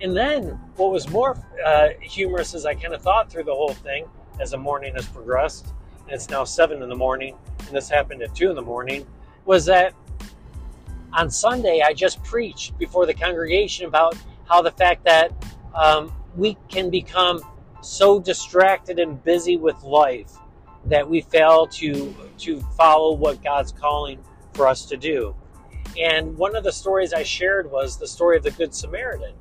And 0.00 0.16
then 0.16 0.60
what 0.76 0.90
was 0.90 1.08
more 1.10 1.36
uh, 1.64 1.90
humorous 2.00 2.54
as 2.54 2.66
I 2.66 2.74
kind 2.74 2.94
of 2.94 3.02
thought 3.02 3.30
through 3.30 3.44
the 3.44 3.54
whole 3.54 3.72
thing 3.72 4.06
as 4.40 4.50
the 4.50 4.58
morning 4.58 4.94
has 4.94 5.06
progressed, 5.06 5.66
and 6.04 6.10
it's 6.10 6.28
now 6.28 6.44
seven 6.44 6.82
in 6.82 6.88
the 6.88 6.96
morning, 6.96 7.36
and 7.58 7.68
this 7.68 7.88
happened 7.88 8.22
at 8.22 8.34
two 8.34 8.50
in 8.50 8.56
the 8.56 8.62
morning, 8.62 9.06
was 9.44 9.64
that 9.66 9.94
on 11.12 11.30
Sunday 11.30 11.82
I 11.84 11.92
just 11.92 12.22
preached 12.24 12.76
before 12.78 13.06
the 13.06 13.14
congregation 13.14 13.86
about 13.86 14.16
how 14.48 14.62
the 14.62 14.70
fact 14.72 15.04
that 15.04 15.32
um, 15.74 16.12
we 16.36 16.56
can 16.68 16.90
become 16.90 17.40
so 17.82 18.18
distracted 18.20 18.98
and 18.98 19.22
busy 19.22 19.56
with 19.56 19.82
life 19.82 20.32
that 20.86 21.08
we 21.08 21.20
fail 21.20 21.66
to 21.66 22.14
to 22.38 22.60
follow 22.76 23.12
what 23.12 23.42
God's 23.42 23.72
calling 23.72 24.18
for 24.54 24.66
us 24.66 24.84
to 24.86 24.96
do. 24.96 25.34
And 25.98 26.36
one 26.36 26.56
of 26.56 26.64
the 26.64 26.72
stories 26.72 27.12
I 27.12 27.22
shared 27.22 27.70
was 27.70 27.98
the 27.98 28.06
story 28.06 28.36
of 28.36 28.42
the 28.42 28.50
Good 28.50 28.74
Samaritan. 28.74 29.34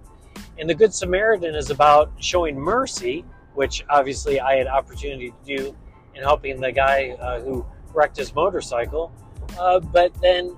And 0.57 0.69
the 0.69 0.75
Good 0.75 0.93
Samaritan 0.93 1.55
is 1.55 1.69
about 1.69 2.11
showing 2.19 2.59
mercy, 2.59 3.25
which 3.53 3.85
obviously 3.89 4.39
I 4.39 4.55
had 4.57 4.67
opportunity 4.67 5.31
to 5.31 5.57
do 5.57 5.75
in 6.15 6.21
helping 6.21 6.59
the 6.59 6.71
guy 6.71 7.15
uh, 7.21 7.39
who 7.41 7.65
wrecked 7.93 8.17
his 8.17 8.35
motorcycle. 8.35 9.11
Uh, 9.59 9.79
but 9.79 10.13
then 10.21 10.57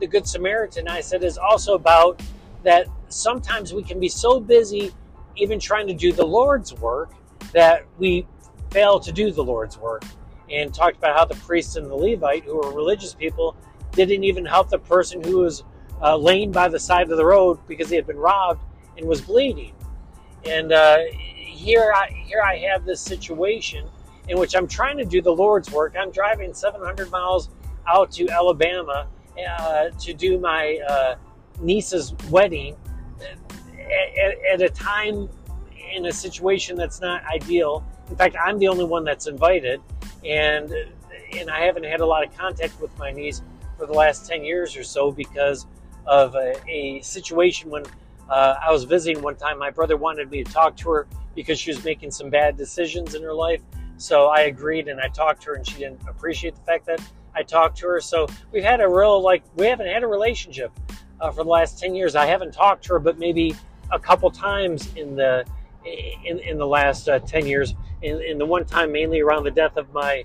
the 0.00 0.06
Good 0.06 0.26
Samaritan, 0.26 0.88
I 0.88 1.00
said, 1.00 1.22
is 1.24 1.38
also 1.38 1.74
about 1.74 2.20
that 2.62 2.86
sometimes 3.08 3.72
we 3.72 3.82
can 3.82 3.98
be 3.98 4.08
so 4.08 4.40
busy 4.40 4.92
even 5.36 5.58
trying 5.58 5.86
to 5.86 5.94
do 5.94 6.12
the 6.12 6.26
Lord's 6.26 6.74
work, 6.74 7.12
that 7.52 7.84
we 7.98 8.26
fail 8.70 9.00
to 9.00 9.10
do 9.12 9.30
the 9.30 9.42
Lord's 9.42 9.78
work. 9.78 10.04
And 10.50 10.74
talked 10.74 10.96
about 10.96 11.16
how 11.16 11.24
the 11.24 11.36
priest 11.36 11.76
and 11.76 11.86
the 11.86 11.94
Levite, 11.94 12.44
who 12.44 12.56
were 12.56 12.72
religious 12.72 13.14
people, 13.14 13.56
didn't 13.92 14.24
even 14.24 14.44
help 14.44 14.70
the 14.70 14.78
person 14.78 15.22
who 15.22 15.38
was 15.38 15.64
uh, 16.02 16.16
laying 16.16 16.50
by 16.50 16.68
the 16.68 16.78
side 16.78 17.10
of 17.10 17.16
the 17.16 17.24
road 17.24 17.58
because 17.66 17.88
he 17.90 17.96
had 17.96 18.06
been 18.06 18.18
robbed 18.18 18.62
and 18.96 19.06
was 19.06 19.20
bleeding. 19.20 19.74
And 20.44 20.72
uh, 20.72 20.98
here, 21.12 21.92
I, 21.94 22.08
here 22.24 22.42
I 22.42 22.56
have 22.58 22.84
this 22.84 23.00
situation 23.00 23.86
in 24.28 24.38
which 24.38 24.54
I'm 24.54 24.66
trying 24.66 24.96
to 24.98 25.04
do 25.04 25.20
the 25.20 25.34
Lord's 25.34 25.70
work. 25.70 25.94
I'm 25.98 26.10
driving 26.10 26.54
700 26.54 27.10
miles 27.10 27.50
out 27.86 28.10
to 28.12 28.28
Alabama 28.28 29.08
uh, 29.58 29.90
to 29.98 30.14
do 30.14 30.38
my 30.38 30.78
uh, 30.88 31.14
niece's 31.60 32.14
wedding 32.30 32.76
at, 33.20 34.38
at, 34.52 34.62
a 34.62 34.68
time 34.68 35.28
in 35.94 36.06
a 36.06 36.12
situation 36.12 36.76
that's 36.76 37.00
not 37.00 37.24
ideal. 37.24 37.84
In 38.08 38.16
fact, 38.16 38.36
I'm 38.42 38.58
the 38.58 38.68
only 38.68 38.84
one 38.84 39.04
that's 39.04 39.26
invited, 39.26 39.80
and 40.24 40.72
and 41.36 41.48
I 41.48 41.60
haven't 41.60 41.84
had 41.84 42.00
a 42.00 42.06
lot 42.06 42.26
of 42.26 42.36
contact 42.36 42.80
with 42.80 42.96
my 42.98 43.12
niece 43.12 43.42
for 43.80 43.86
the 43.86 43.94
last 43.94 44.28
10 44.28 44.44
years 44.44 44.76
or 44.76 44.84
so 44.84 45.10
because 45.10 45.66
of 46.06 46.34
a, 46.34 46.54
a 46.68 47.00
situation 47.00 47.70
when 47.70 47.82
uh, 48.28 48.56
I 48.62 48.70
was 48.70 48.84
visiting 48.84 49.22
one 49.22 49.36
time. 49.36 49.58
My 49.58 49.70
brother 49.70 49.96
wanted 49.96 50.30
me 50.30 50.44
to 50.44 50.52
talk 50.52 50.76
to 50.78 50.90
her 50.90 51.06
because 51.34 51.58
she 51.58 51.70
was 51.70 51.82
making 51.82 52.10
some 52.10 52.28
bad 52.28 52.58
decisions 52.58 53.14
in 53.14 53.22
her 53.22 53.32
life. 53.32 53.62
So 53.96 54.26
I 54.26 54.42
agreed 54.42 54.88
and 54.88 55.00
I 55.00 55.08
talked 55.08 55.42
to 55.42 55.48
her, 55.48 55.54
and 55.54 55.66
she 55.66 55.78
didn't 55.78 56.06
appreciate 56.06 56.54
the 56.56 56.60
fact 56.60 56.84
that 56.86 57.00
I 57.34 57.42
talked 57.42 57.78
to 57.78 57.86
her. 57.88 58.00
So 58.00 58.26
we've 58.52 58.62
had 58.62 58.82
a 58.82 58.88
real, 58.88 59.22
like, 59.22 59.42
we 59.56 59.66
haven't 59.66 59.86
had 59.86 60.02
a 60.02 60.06
relationship 60.06 60.72
uh, 61.18 61.30
for 61.30 61.42
the 61.42 61.50
last 61.50 61.80
10 61.80 61.94
years. 61.94 62.14
I 62.14 62.26
haven't 62.26 62.52
talked 62.52 62.84
to 62.84 62.94
her, 62.94 62.98
but 62.98 63.18
maybe 63.18 63.56
a 63.90 63.98
couple 63.98 64.30
times 64.30 64.94
in 64.94 65.16
the 65.16 65.46
in, 66.26 66.38
in 66.40 66.58
the 66.58 66.66
last 66.66 67.08
uh, 67.08 67.18
10 67.20 67.46
years. 67.46 67.74
In, 68.02 68.20
in, 68.20 68.36
the 68.36 68.44
one 68.44 68.66
time, 68.66 68.92
mainly 68.92 69.20
around 69.20 69.44
the 69.44 69.50
death 69.50 69.78
of 69.78 69.90
my 69.94 70.24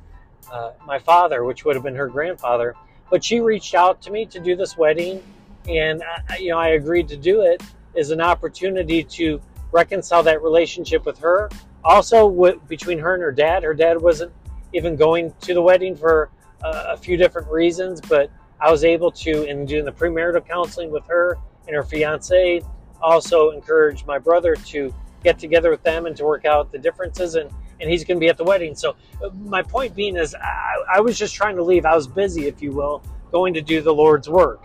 uh, 0.52 0.72
my 0.86 1.00
father, 1.00 1.44
which 1.46 1.64
would 1.64 1.76
have 1.76 1.84
been 1.84 1.96
her 1.96 2.08
grandfather. 2.08 2.76
But 3.10 3.24
she 3.24 3.40
reached 3.40 3.76
out 3.76 4.02
to 4.04 4.12
me 4.12 4.26
to 4.28 4.40
do 4.40 4.56
this 4.56 4.78
wedding, 4.78 5.24
and 5.68 6.04
I, 6.30 6.38
you 6.38 6.50
know 6.50 6.58
I 6.58 6.70
agreed 6.70 7.08
to 7.10 7.18
do 7.18 7.42
it 7.42 7.62
as 7.98 8.12
an 8.12 8.22
opportunity 8.22 9.04
to 9.04 9.42
reconcile 9.72 10.24
that 10.24 10.42
relationship 10.42 11.06
with 11.06 11.20
her. 11.20 11.50
Also, 11.84 12.26
with, 12.26 12.68
between 12.68 12.98
her 13.00 13.14
and 13.14 13.22
her 13.22 13.32
dad, 13.32 13.64
her 13.64 13.74
dad 13.74 14.02
wasn't 14.02 14.32
even 14.74 14.96
going 14.96 15.34
to 15.42 15.54
the 15.54 15.62
wedding 15.62 15.96
for 15.96 16.30
uh, 16.64 16.86
a 16.90 16.98
few 16.98 17.16
different 17.18 17.48
reasons, 17.48 18.02
but 18.02 18.32
I 18.60 18.72
was 18.72 18.84
able 18.84 19.12
to, 19.12 19.44
in 19.44 19.66
doing 19.66 19.86
the 19.86 19.92
premarital 19.92 20.48
counseling 20.48 20.92
with 20.92 21.06
her 21.08 21.38
and 21.68 21.76
her 21.76 21.84
fiance, 21.84 22.62
also 23.02 23.52
encourage 23.52 24.06
my 24.06 24.18
brother 24.18 24.56
to 24.56 24.94
get 25.24 25.38
together 25.38 25.70
with 25.70 25.84
them 25.84 26.06
and 26.06 26.16
to 26.18 26.24
work 26.24 26.46
out 26.46 26.72
the 26.72 26.78
differences 26.78 27.36
and 27.36 27.52
and 27.80 27.90
he's 27.90 28.04
going 28.04 28.18
to 28.18 28.20
be 28.20 28.30
at 28.30 28.38
the 28.38 28.44
wedding. 28.44 28.76
So 28.76 28.96
my 29.34 29.62
point 29.62 29.96
being 29.96 30.16
is 30.16 30.36
I, 30.36 30.76
I, 30.96 31.00
was 31.02 31.18
just 31.18 31.36
trying 31.36 31.56
to 31.58 31.64
leave. 31.64 31.86
I 31.86 31.96
was 31.96 32.08
busy 32.08 32.48
if 32.48 32.62
you 32.62 32.72
will 32.72 33.04
going 33.32 33.54
to 33.54 33.62
do 33.62 33.82
the 33.82 33.94
lord's 33.94 34.30
work. 34.30 34.64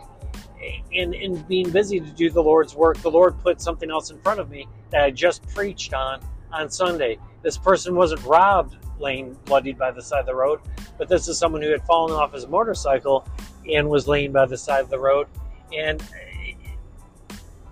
And 0.95 1.15
in 1.15 1.43
being 1.43 1.71
busy 1.71 1.99
to 2.01 2.11
do 2.11 2.31
the 2.31 2.43
lord's 2.43 2.75
work 2.75 2.99
the 2.99 3.11
lord 3.11 3.39
put 3.41 3.61
something 3.63 3.91
else 3.91 4.11
in 4.11 4.21
front 4.21 4.39
of 4.39 4.51
me 4.51 4.69
that 4.91 5.03
i 5.03 5.11
just 5.11 5.43
preached 5.49 5.95
on 5.95 6.21
on 6.53 6.69
sunday. 6.69 7.19
This 7.43 7.57
person 7.57 7.97
wasn't 7.97 8.23
robbed 8.25 8.77
laying 8.99 9.33
bloodied 9.47 9.79
by 9.79 9.91
the 9.91 10.03
side 10.03 10.21
of 10.21 10.27
the 10.27 10.35
road 10.35 10.61
but 11.01 11.09
this 11.09 11.29
is 11.29 11.39
someone 11.39 11.63
who 11.63 11.71
had 11.71 11.83
fallen 11.87 12.13
off 12.13 12.35
his 12.35 12.47
motorcycle 12.47 13.27
and 13.67 13.89
was 13.89 14.07
laying 14.07 14.33
by 14.33 14.45
the 14.45 14.59
side 14.59 14.81
of 14.81 14.91
the 14.91 14.99
road. 14.99 15.29
And 15.77 16.03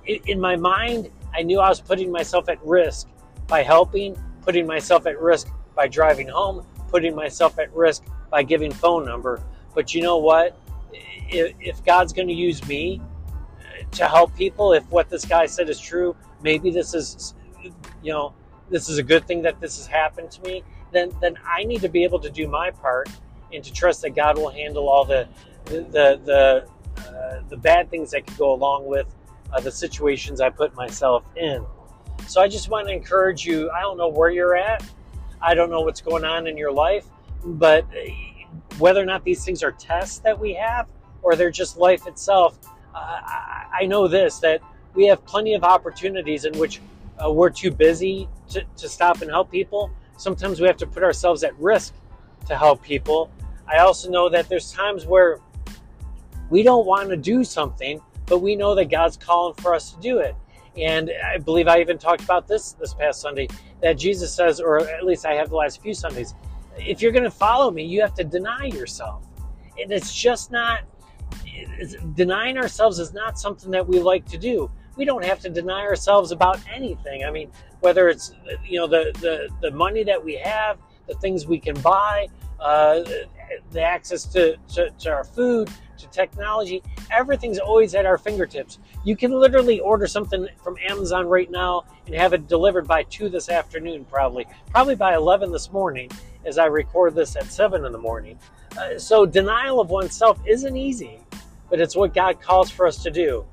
in 0.06 0.40
my 0.40 0.56
mind, 0.56 1.10
I 1.34 1.42
knew 1.42 1.60
I 1.60 1.68
was 1.68 1.80
putting 1.80 2.10
myself 2.10 2.48
at 2.48 2.58
risk 2.64 3.08
by 3.46 3.62
helping, 3.62 4.16
putting 4.48 4.66
myself 4.66 5.06
at 5.06 5.20
risk 5.20 5.48
by 5.76 5.86
driving 5.86 6.26
home, 6.26 6.64
putting 6.88 7.14
myself 7.14 7.58
at 7.58 7.70
risk 7.74 8.02
by 8.30 8.42
giving 8.42 8.72
phone 8.72 9.04
number. 9.04 9.42
But 9.74 9.92
you 9.92 10.00
know 10.00 10.16
what? 10.16 10.58
If, 11.28 11.84
God's 11.84 12.14
going 12.14 12.28
to 12.28 12.34
use 12.34 12.66
me 12.66 13.02
uh, 13.60 13.84
to 13.90 14.08
help 14.08 14.34
people, 14.34 14.72
if 14.72 14.88
what 14.88 15.10
this 15.10 15.26
guy 15.26 15.44
said 15.44 15.68
is 15.68 15.78
true, 15.78 16.16
maybe 16.42 16.70
this 16.70 16.94
is, 16.94 17.34
you 18.02 18.10
know, 18.10 18.32
this 18.70 18.88
is 18.88 18.96
a 18.96 19.02
good 19.02 19.26
thing 19.26 19.42
that 19.42 19.60
this 19.60 19.76
has 19.76 19.86
happened 19.86 20.30
to 20.30 20.40
me. 20.40 20.62
Then, 20.92 21.12
then 21.20 21.36
I 21.46 21.64
need 21.64 21.82
to 21.82 21.90
be 21.90 22.02
able 22.04 22.20
to 22.20 22.30
do 22.30 22.48
my 22.48 22.70
part 22.70 23.10
and 23.52 23.62
to 23.62 23.70
trust 23.70 24.00
that 24.00 24.16
God 24.16 24.38
will 24.38 24.48
handle 24.48 24.88
all 24.88 25.04
the, 25.04 25.28
the, 25.66 25.82
the, 25.82 26.20
the, 26.24 27.02
uh, 27.02 27.42
the 27.50 27.56
bad 27.58 27.90
things 27.90 28.12
that 28.12 28.26
could 28.26 28.38
go 28.38 28.54
along 28.54 28.86
with 28.86 29.14
uh, 29.52 29.60
the 29.60 29.70
situations 29.70 30.40
I 30.40 30.48
put 30.48 30.74
myself 30.74 31.22
in. 31.36 31.66
So 32.26 32.40
I 32.40 32.48
just 32.48 32.68
want 32.68 32.88
to 32.88 32.92
encourage 32.92 33.46
you. 33.46 33.70
I 33.70 33.80
don't 33.80 33.96
know 33.96 34.08
where 34.08 34.30
you're 34.30 34.56
at. 34.56 34.84
I 35.40 35.54
don't 35.54 35.70
know 35.70 35.80
what's 35.80 36.00
going 36.00 36.24
on 36.24 36.46
in 36.46 36.56
your 36.56 36.72
life, 36.72 37.06
but 37.44 37.84
uh, 37.84 38.10
whether 38.78 39.00
or 39.00 39.04
not 39.04 39.24
these 39.24 39.44
things 39.44 39.62
are 39.62 39.72
tests 39.72 40.18
that 40.20 40.38
we 40.38 40.54
have 40.54 40.88
or 41.22 41.36
they're 41.36 41.50
just 41.50 41.78
life 41.78 42.06
itself, 42.06 42.58
uh, 42.94 43.20
I 43.72 43.86
know 43.86 44.08
this 44.08 44.38
that 44.40 44.60
we 44.94 45.06
have 45.06 45.24
plenty 45.24 45.54
of 45.54 45.62
opportunities 45.62 46.44
in 46.44 46.58
which 46.58 46.80
uh, 47.24 47.30
we're 47.30 47.50
too 47.50 47.70
busy 47.70 48.28
to, 48.50 48.64
to 48.76 48.88
stop 48.88 49.22
and 49.22 49.30
help 49.30 49.50
people. 49.50 49.90
Sometimes 50.16 50.60
we 50.60 50.66
have 50.66 50.76
to 50.78 50.86
put 50.86 51.02
ourselves 51.02 51.44
at 51.44 51.56
risk 51.58 51.94
to 52.46 52.56
help 52.56 52.82
people. 52.82 53.30
I 53.66 53.78
also 53.78 54.10
know 54.10 54.28
that 54.28 54.48
there's 54.48 54.72
times 54.72 55.06
where 55.06 55.38
we 56.50 56.62
don't 56.62 56.86
want 56.86 57.10
to 57.10 57.16
do 57.16 57.44
something 57.44 58.00
but 58.28 58.38
we 58.38 58.54
know 58.54 58.74
that 58.74 58.90
God's 58.90 59.16
calling 59.16 59.54
for 59.54 59.74
us 59.74 59.92
to 59.92 60.00
do 60.00 60.18
it. 60.18 60.36
And 60.80 61.10
I 61.24 61.38
believe 61.38 61.68
I 61.68 61.80
even 61.80 61.98
talked 61.98 62.22
about 62.22 62.46
this 62.46 62.72
this 62.72 62.94
past 62.94 63.20
Sunday 63.20 63.48
that 63.82 63.94
Jesus 63.94 64.32
says, 64.32 64.60
or 64.60 64.80
at 64.80 65.04
least 65.04 65.26
I 65.26 65.34
have 65.34 65.50
the 65.50 65.56
last 65.56 65.82
few 65.82 65.94
Sundays, 65.94 66.34
if 66.76 67.02
you're 67.02 67.12
going 67.12 67.24
to 67.24 67.30
follow 67.30 67.70
me, 67.70 67.84
you 67.84 68.00
have 68.00 68.14
to 68.14 68.24
deny 68.24 68.66
yourself. 68.66 69.24
And 69.80 69.92
it's 69.92 70.14
just 70.14 70.50
not, 70.50 70.80
it's, 71.44 71.96
denying 72.14 72.58
ourselves 72.58 72.98
is 72.98 73.12
not 73.12 73.38
something 73.38 73.70
that 73.70 73.86
we 73.86 74.00
like 74.00 74.24
to 74.26 74.38
do. 74.38 74.70
We 74.96 75.04
don't 75.04 75.24
have 75.24 75.40
to 75.40 75.48
deny 75.48 75.82
ourselves 75.82 76.32
about 76.32 76.60
anything. 76.72 77.24
I 77.24 77.30
mean, 77.30 77.50
whether 77.80 78.08
it's, 78.08 78.32
you 78.64 78.78
know, 78.78 78.86
the, 78.86 79.12
the, 79.20 79.48
the 79.60 79.70
money 79.70 80.02
that 80.04 80.22
we 80.22 80.34
have, 80.36 80.78
the 81.06 81.14
things 81.14 81.46
we 81.46 81.58
can 81.58 81.80
buy, 81.80 82.28
uh, 82.60 83.00
the 83.70 83.82
access 83.82 84.24
to, 84.24 84.56
to, 84.74 84.90
to 84.90 85.10
our 85.10 85.24
food, 85.24 85.70
to 85.98 86.06
technology, 86.08 86.82
everything's 87.10 87.58
always 87.58 87.94
at 87.94 88.06
our 88.06 88.18
fingertips. 88.18 88.78
You 89.04 89.16
can 89.16 89.32
literally 89.32 89.80
order 89.80 90.06
something 90.06 90.48
from 90.62 90.76
Amazon 90.86 91.26
right 91.26 91.50
now 91.50 91.84
and 92.06 92.14
have 92.14 92.32
it 92.32 92.48
delivered 92.48 92.86
by 92.86 93.02
2 93.04 93.28
this 93.28 93.48
afternoon, 93.48 94.04
probably. 94.04 94.46
Probably 94.70 94.94
by 94.94 95.14
11 95.14 95.52
this 95.52 95.72
morning, 95.72 96.10
as 96.44 96.58
I 96.58 96.66
record 96.66 97.14
this 97.14 97.36
at 97.36 97.44
7 97.44 97.84
in 97.84 97.92
the 97.92 97.98
morning. 97.98 98.38
Uh, 98.78 98.98
so, 98.98 99.26
denial 99.26 99.80
of 99.80 99.90
oneself 99.90 100.40
isn't 100.46 100.76
easy, 100.76 101.18
but 101.68 101.80
it's 101.80 101.96
what 101.96 102.14
God 102.14 102.40
calls 102.40 102.70
for 102.70 102.86
us 102.86 103.02
to 103.02 103.10
do. 103.10 103.44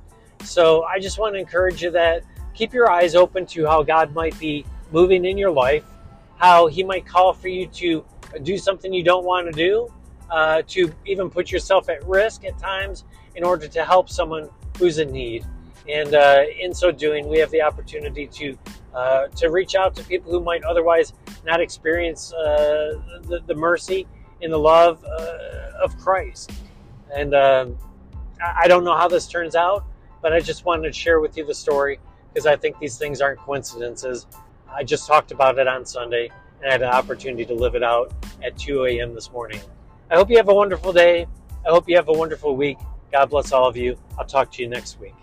So, 0.43 0.83
I 0.83 0.99
just 0.99 1.17
want 1.17 1.35
to 1.35 1.39
encourage 1.39 1.81
you 1.81 1.89
that 1.91 2.23
keep 2.53 2.73
your 2.73 2.91
eyes 2.91 3.15
open 3.15 3.45
to 3.47 3.65
how 3.65 3.81
God 3.81 4.13
might 4.13 4.37
be 4.39 4.65
moving 4.91 5.25
in 5.25 5.37
your 5.37 5.51
life, 5.51 5.83
how 6.37 6.67
He 6.67 6.83
might 6.83 7.05
call 7.05 7.33
for 7.33 7.47
you 7.47 7.67
to 7.67 8.05
do 8.43 8.57
something 8.57 8.93
you 8.93 9.03
don't 9.03 9.25
want 9.25 9.47
to 9.47 9.51
do, 9.51 9.91
uh, 10.29 10.61
to 10.67 10.93
even 11.05 11.29
put 11.29 11.51
yourself 11.51 11.89
at 11.89 12.05
risk 12.07 12.45
at 12.45 12.57
times 12.57 13.03
in 13.35 13.43
order 13.43 13.67
to 13.67 13.83
help 13.83 14.09
someone 14.09 14.49
who's 14.77 14.97
in 14.97 15.11
need. 15.11 15.45
And 15.87 16.15
uh, 16.15 16.43
in 16.59 16.73
so 16.73 16.91
doing, 16.91 17.27
we 17.27 17.37
have 17.39 17.51
the 17.51 17.61
opportunity 17.61 18.27
to 18.27 18.57
uh, 18.95 19.27
to 19.27 19.49
reach 19.49 19.75
out 19.75 19.93
to 19.93 20.03
people 20.03 20.31
who 20.31 20.39
might 20.39 20.63
otherwise 20.63 21.11
not 21.45 21.59
experience 21.59 22.33
uh, 22.33 22.93
the, 23.23 23.41
the, 23.45 23.53
mercy 23.53 24.07
and 24.41 24.53
the 24.53 24.57
love 24.57 25.03
uh, 25.03 25.83
of 25.83 25.97
Christ. 25.97 26.49
And 27.13 27.35
um, 27.35 27.77
I 28.41 28.69
don't 28.69 28.85
know 28.85 28.95
how 28.95 29.09
this 29.09 29.27
turns 29.27 29.53
out, 29.53 29.85
but 30.21 30.31
I 30.31 30.39
just 30.39 30.63
wanted 30.63 30.87
to 30.87 30.93
share 30.93 31.19
with 31.19 31.35
you 31.35 31.45
the 31.45 31.53
story 31.53 31.99
because 32.33 32.45
I 32.45 32.55
think 32.55 32.79
these 32.79 32.97
things 32.97 33.19
aren't 33.19 33.39
coincidences. 33.39 34.27
I 34.73 34.83
just 34.83 35.07
talked 35.07 35.31
about 35.31 35.59
it 35.59 35.67
on 35.67 35.85
Sunday 35.85 36.31
and 36.61 36.69
I 36.69 36.71
had 36.71 36.81
an 36.81 36.89
opportunity 36.89 37.45
to 37.45 37.53
live 37.53 37.75
it 37.75 37.83
out 37.83 38.13
at 38.43 38.57
2 38.57 38.85
a.m. 38.85 39.13
this 39.13 39.29
morning. 39.31 39.59
I 40.11 40.15
hope 40.15 40.29
you 40.29 40.37
have 40.37 40.49
a 40.49 40.53
wonderful 40.53 40.93
day. 40.93 41.25
I 41.65 41.69
hope 41.69 41.89
you 41.89 41.95
have 41.95 42.07
a 42.07 42.13
wonderful 42.13 42.55
week. 42.55 42.77
God 43.11 43.29
bless 43.31 43.51
all 43.51 43.67
of 43.67 43.75
you. 43.75 43.97
I'll 44.19 44.25
talk 44.25 44.51
to 44.53 44.61
you 44.61 44.69
next 44.69 44.99
week. 44.99 45.15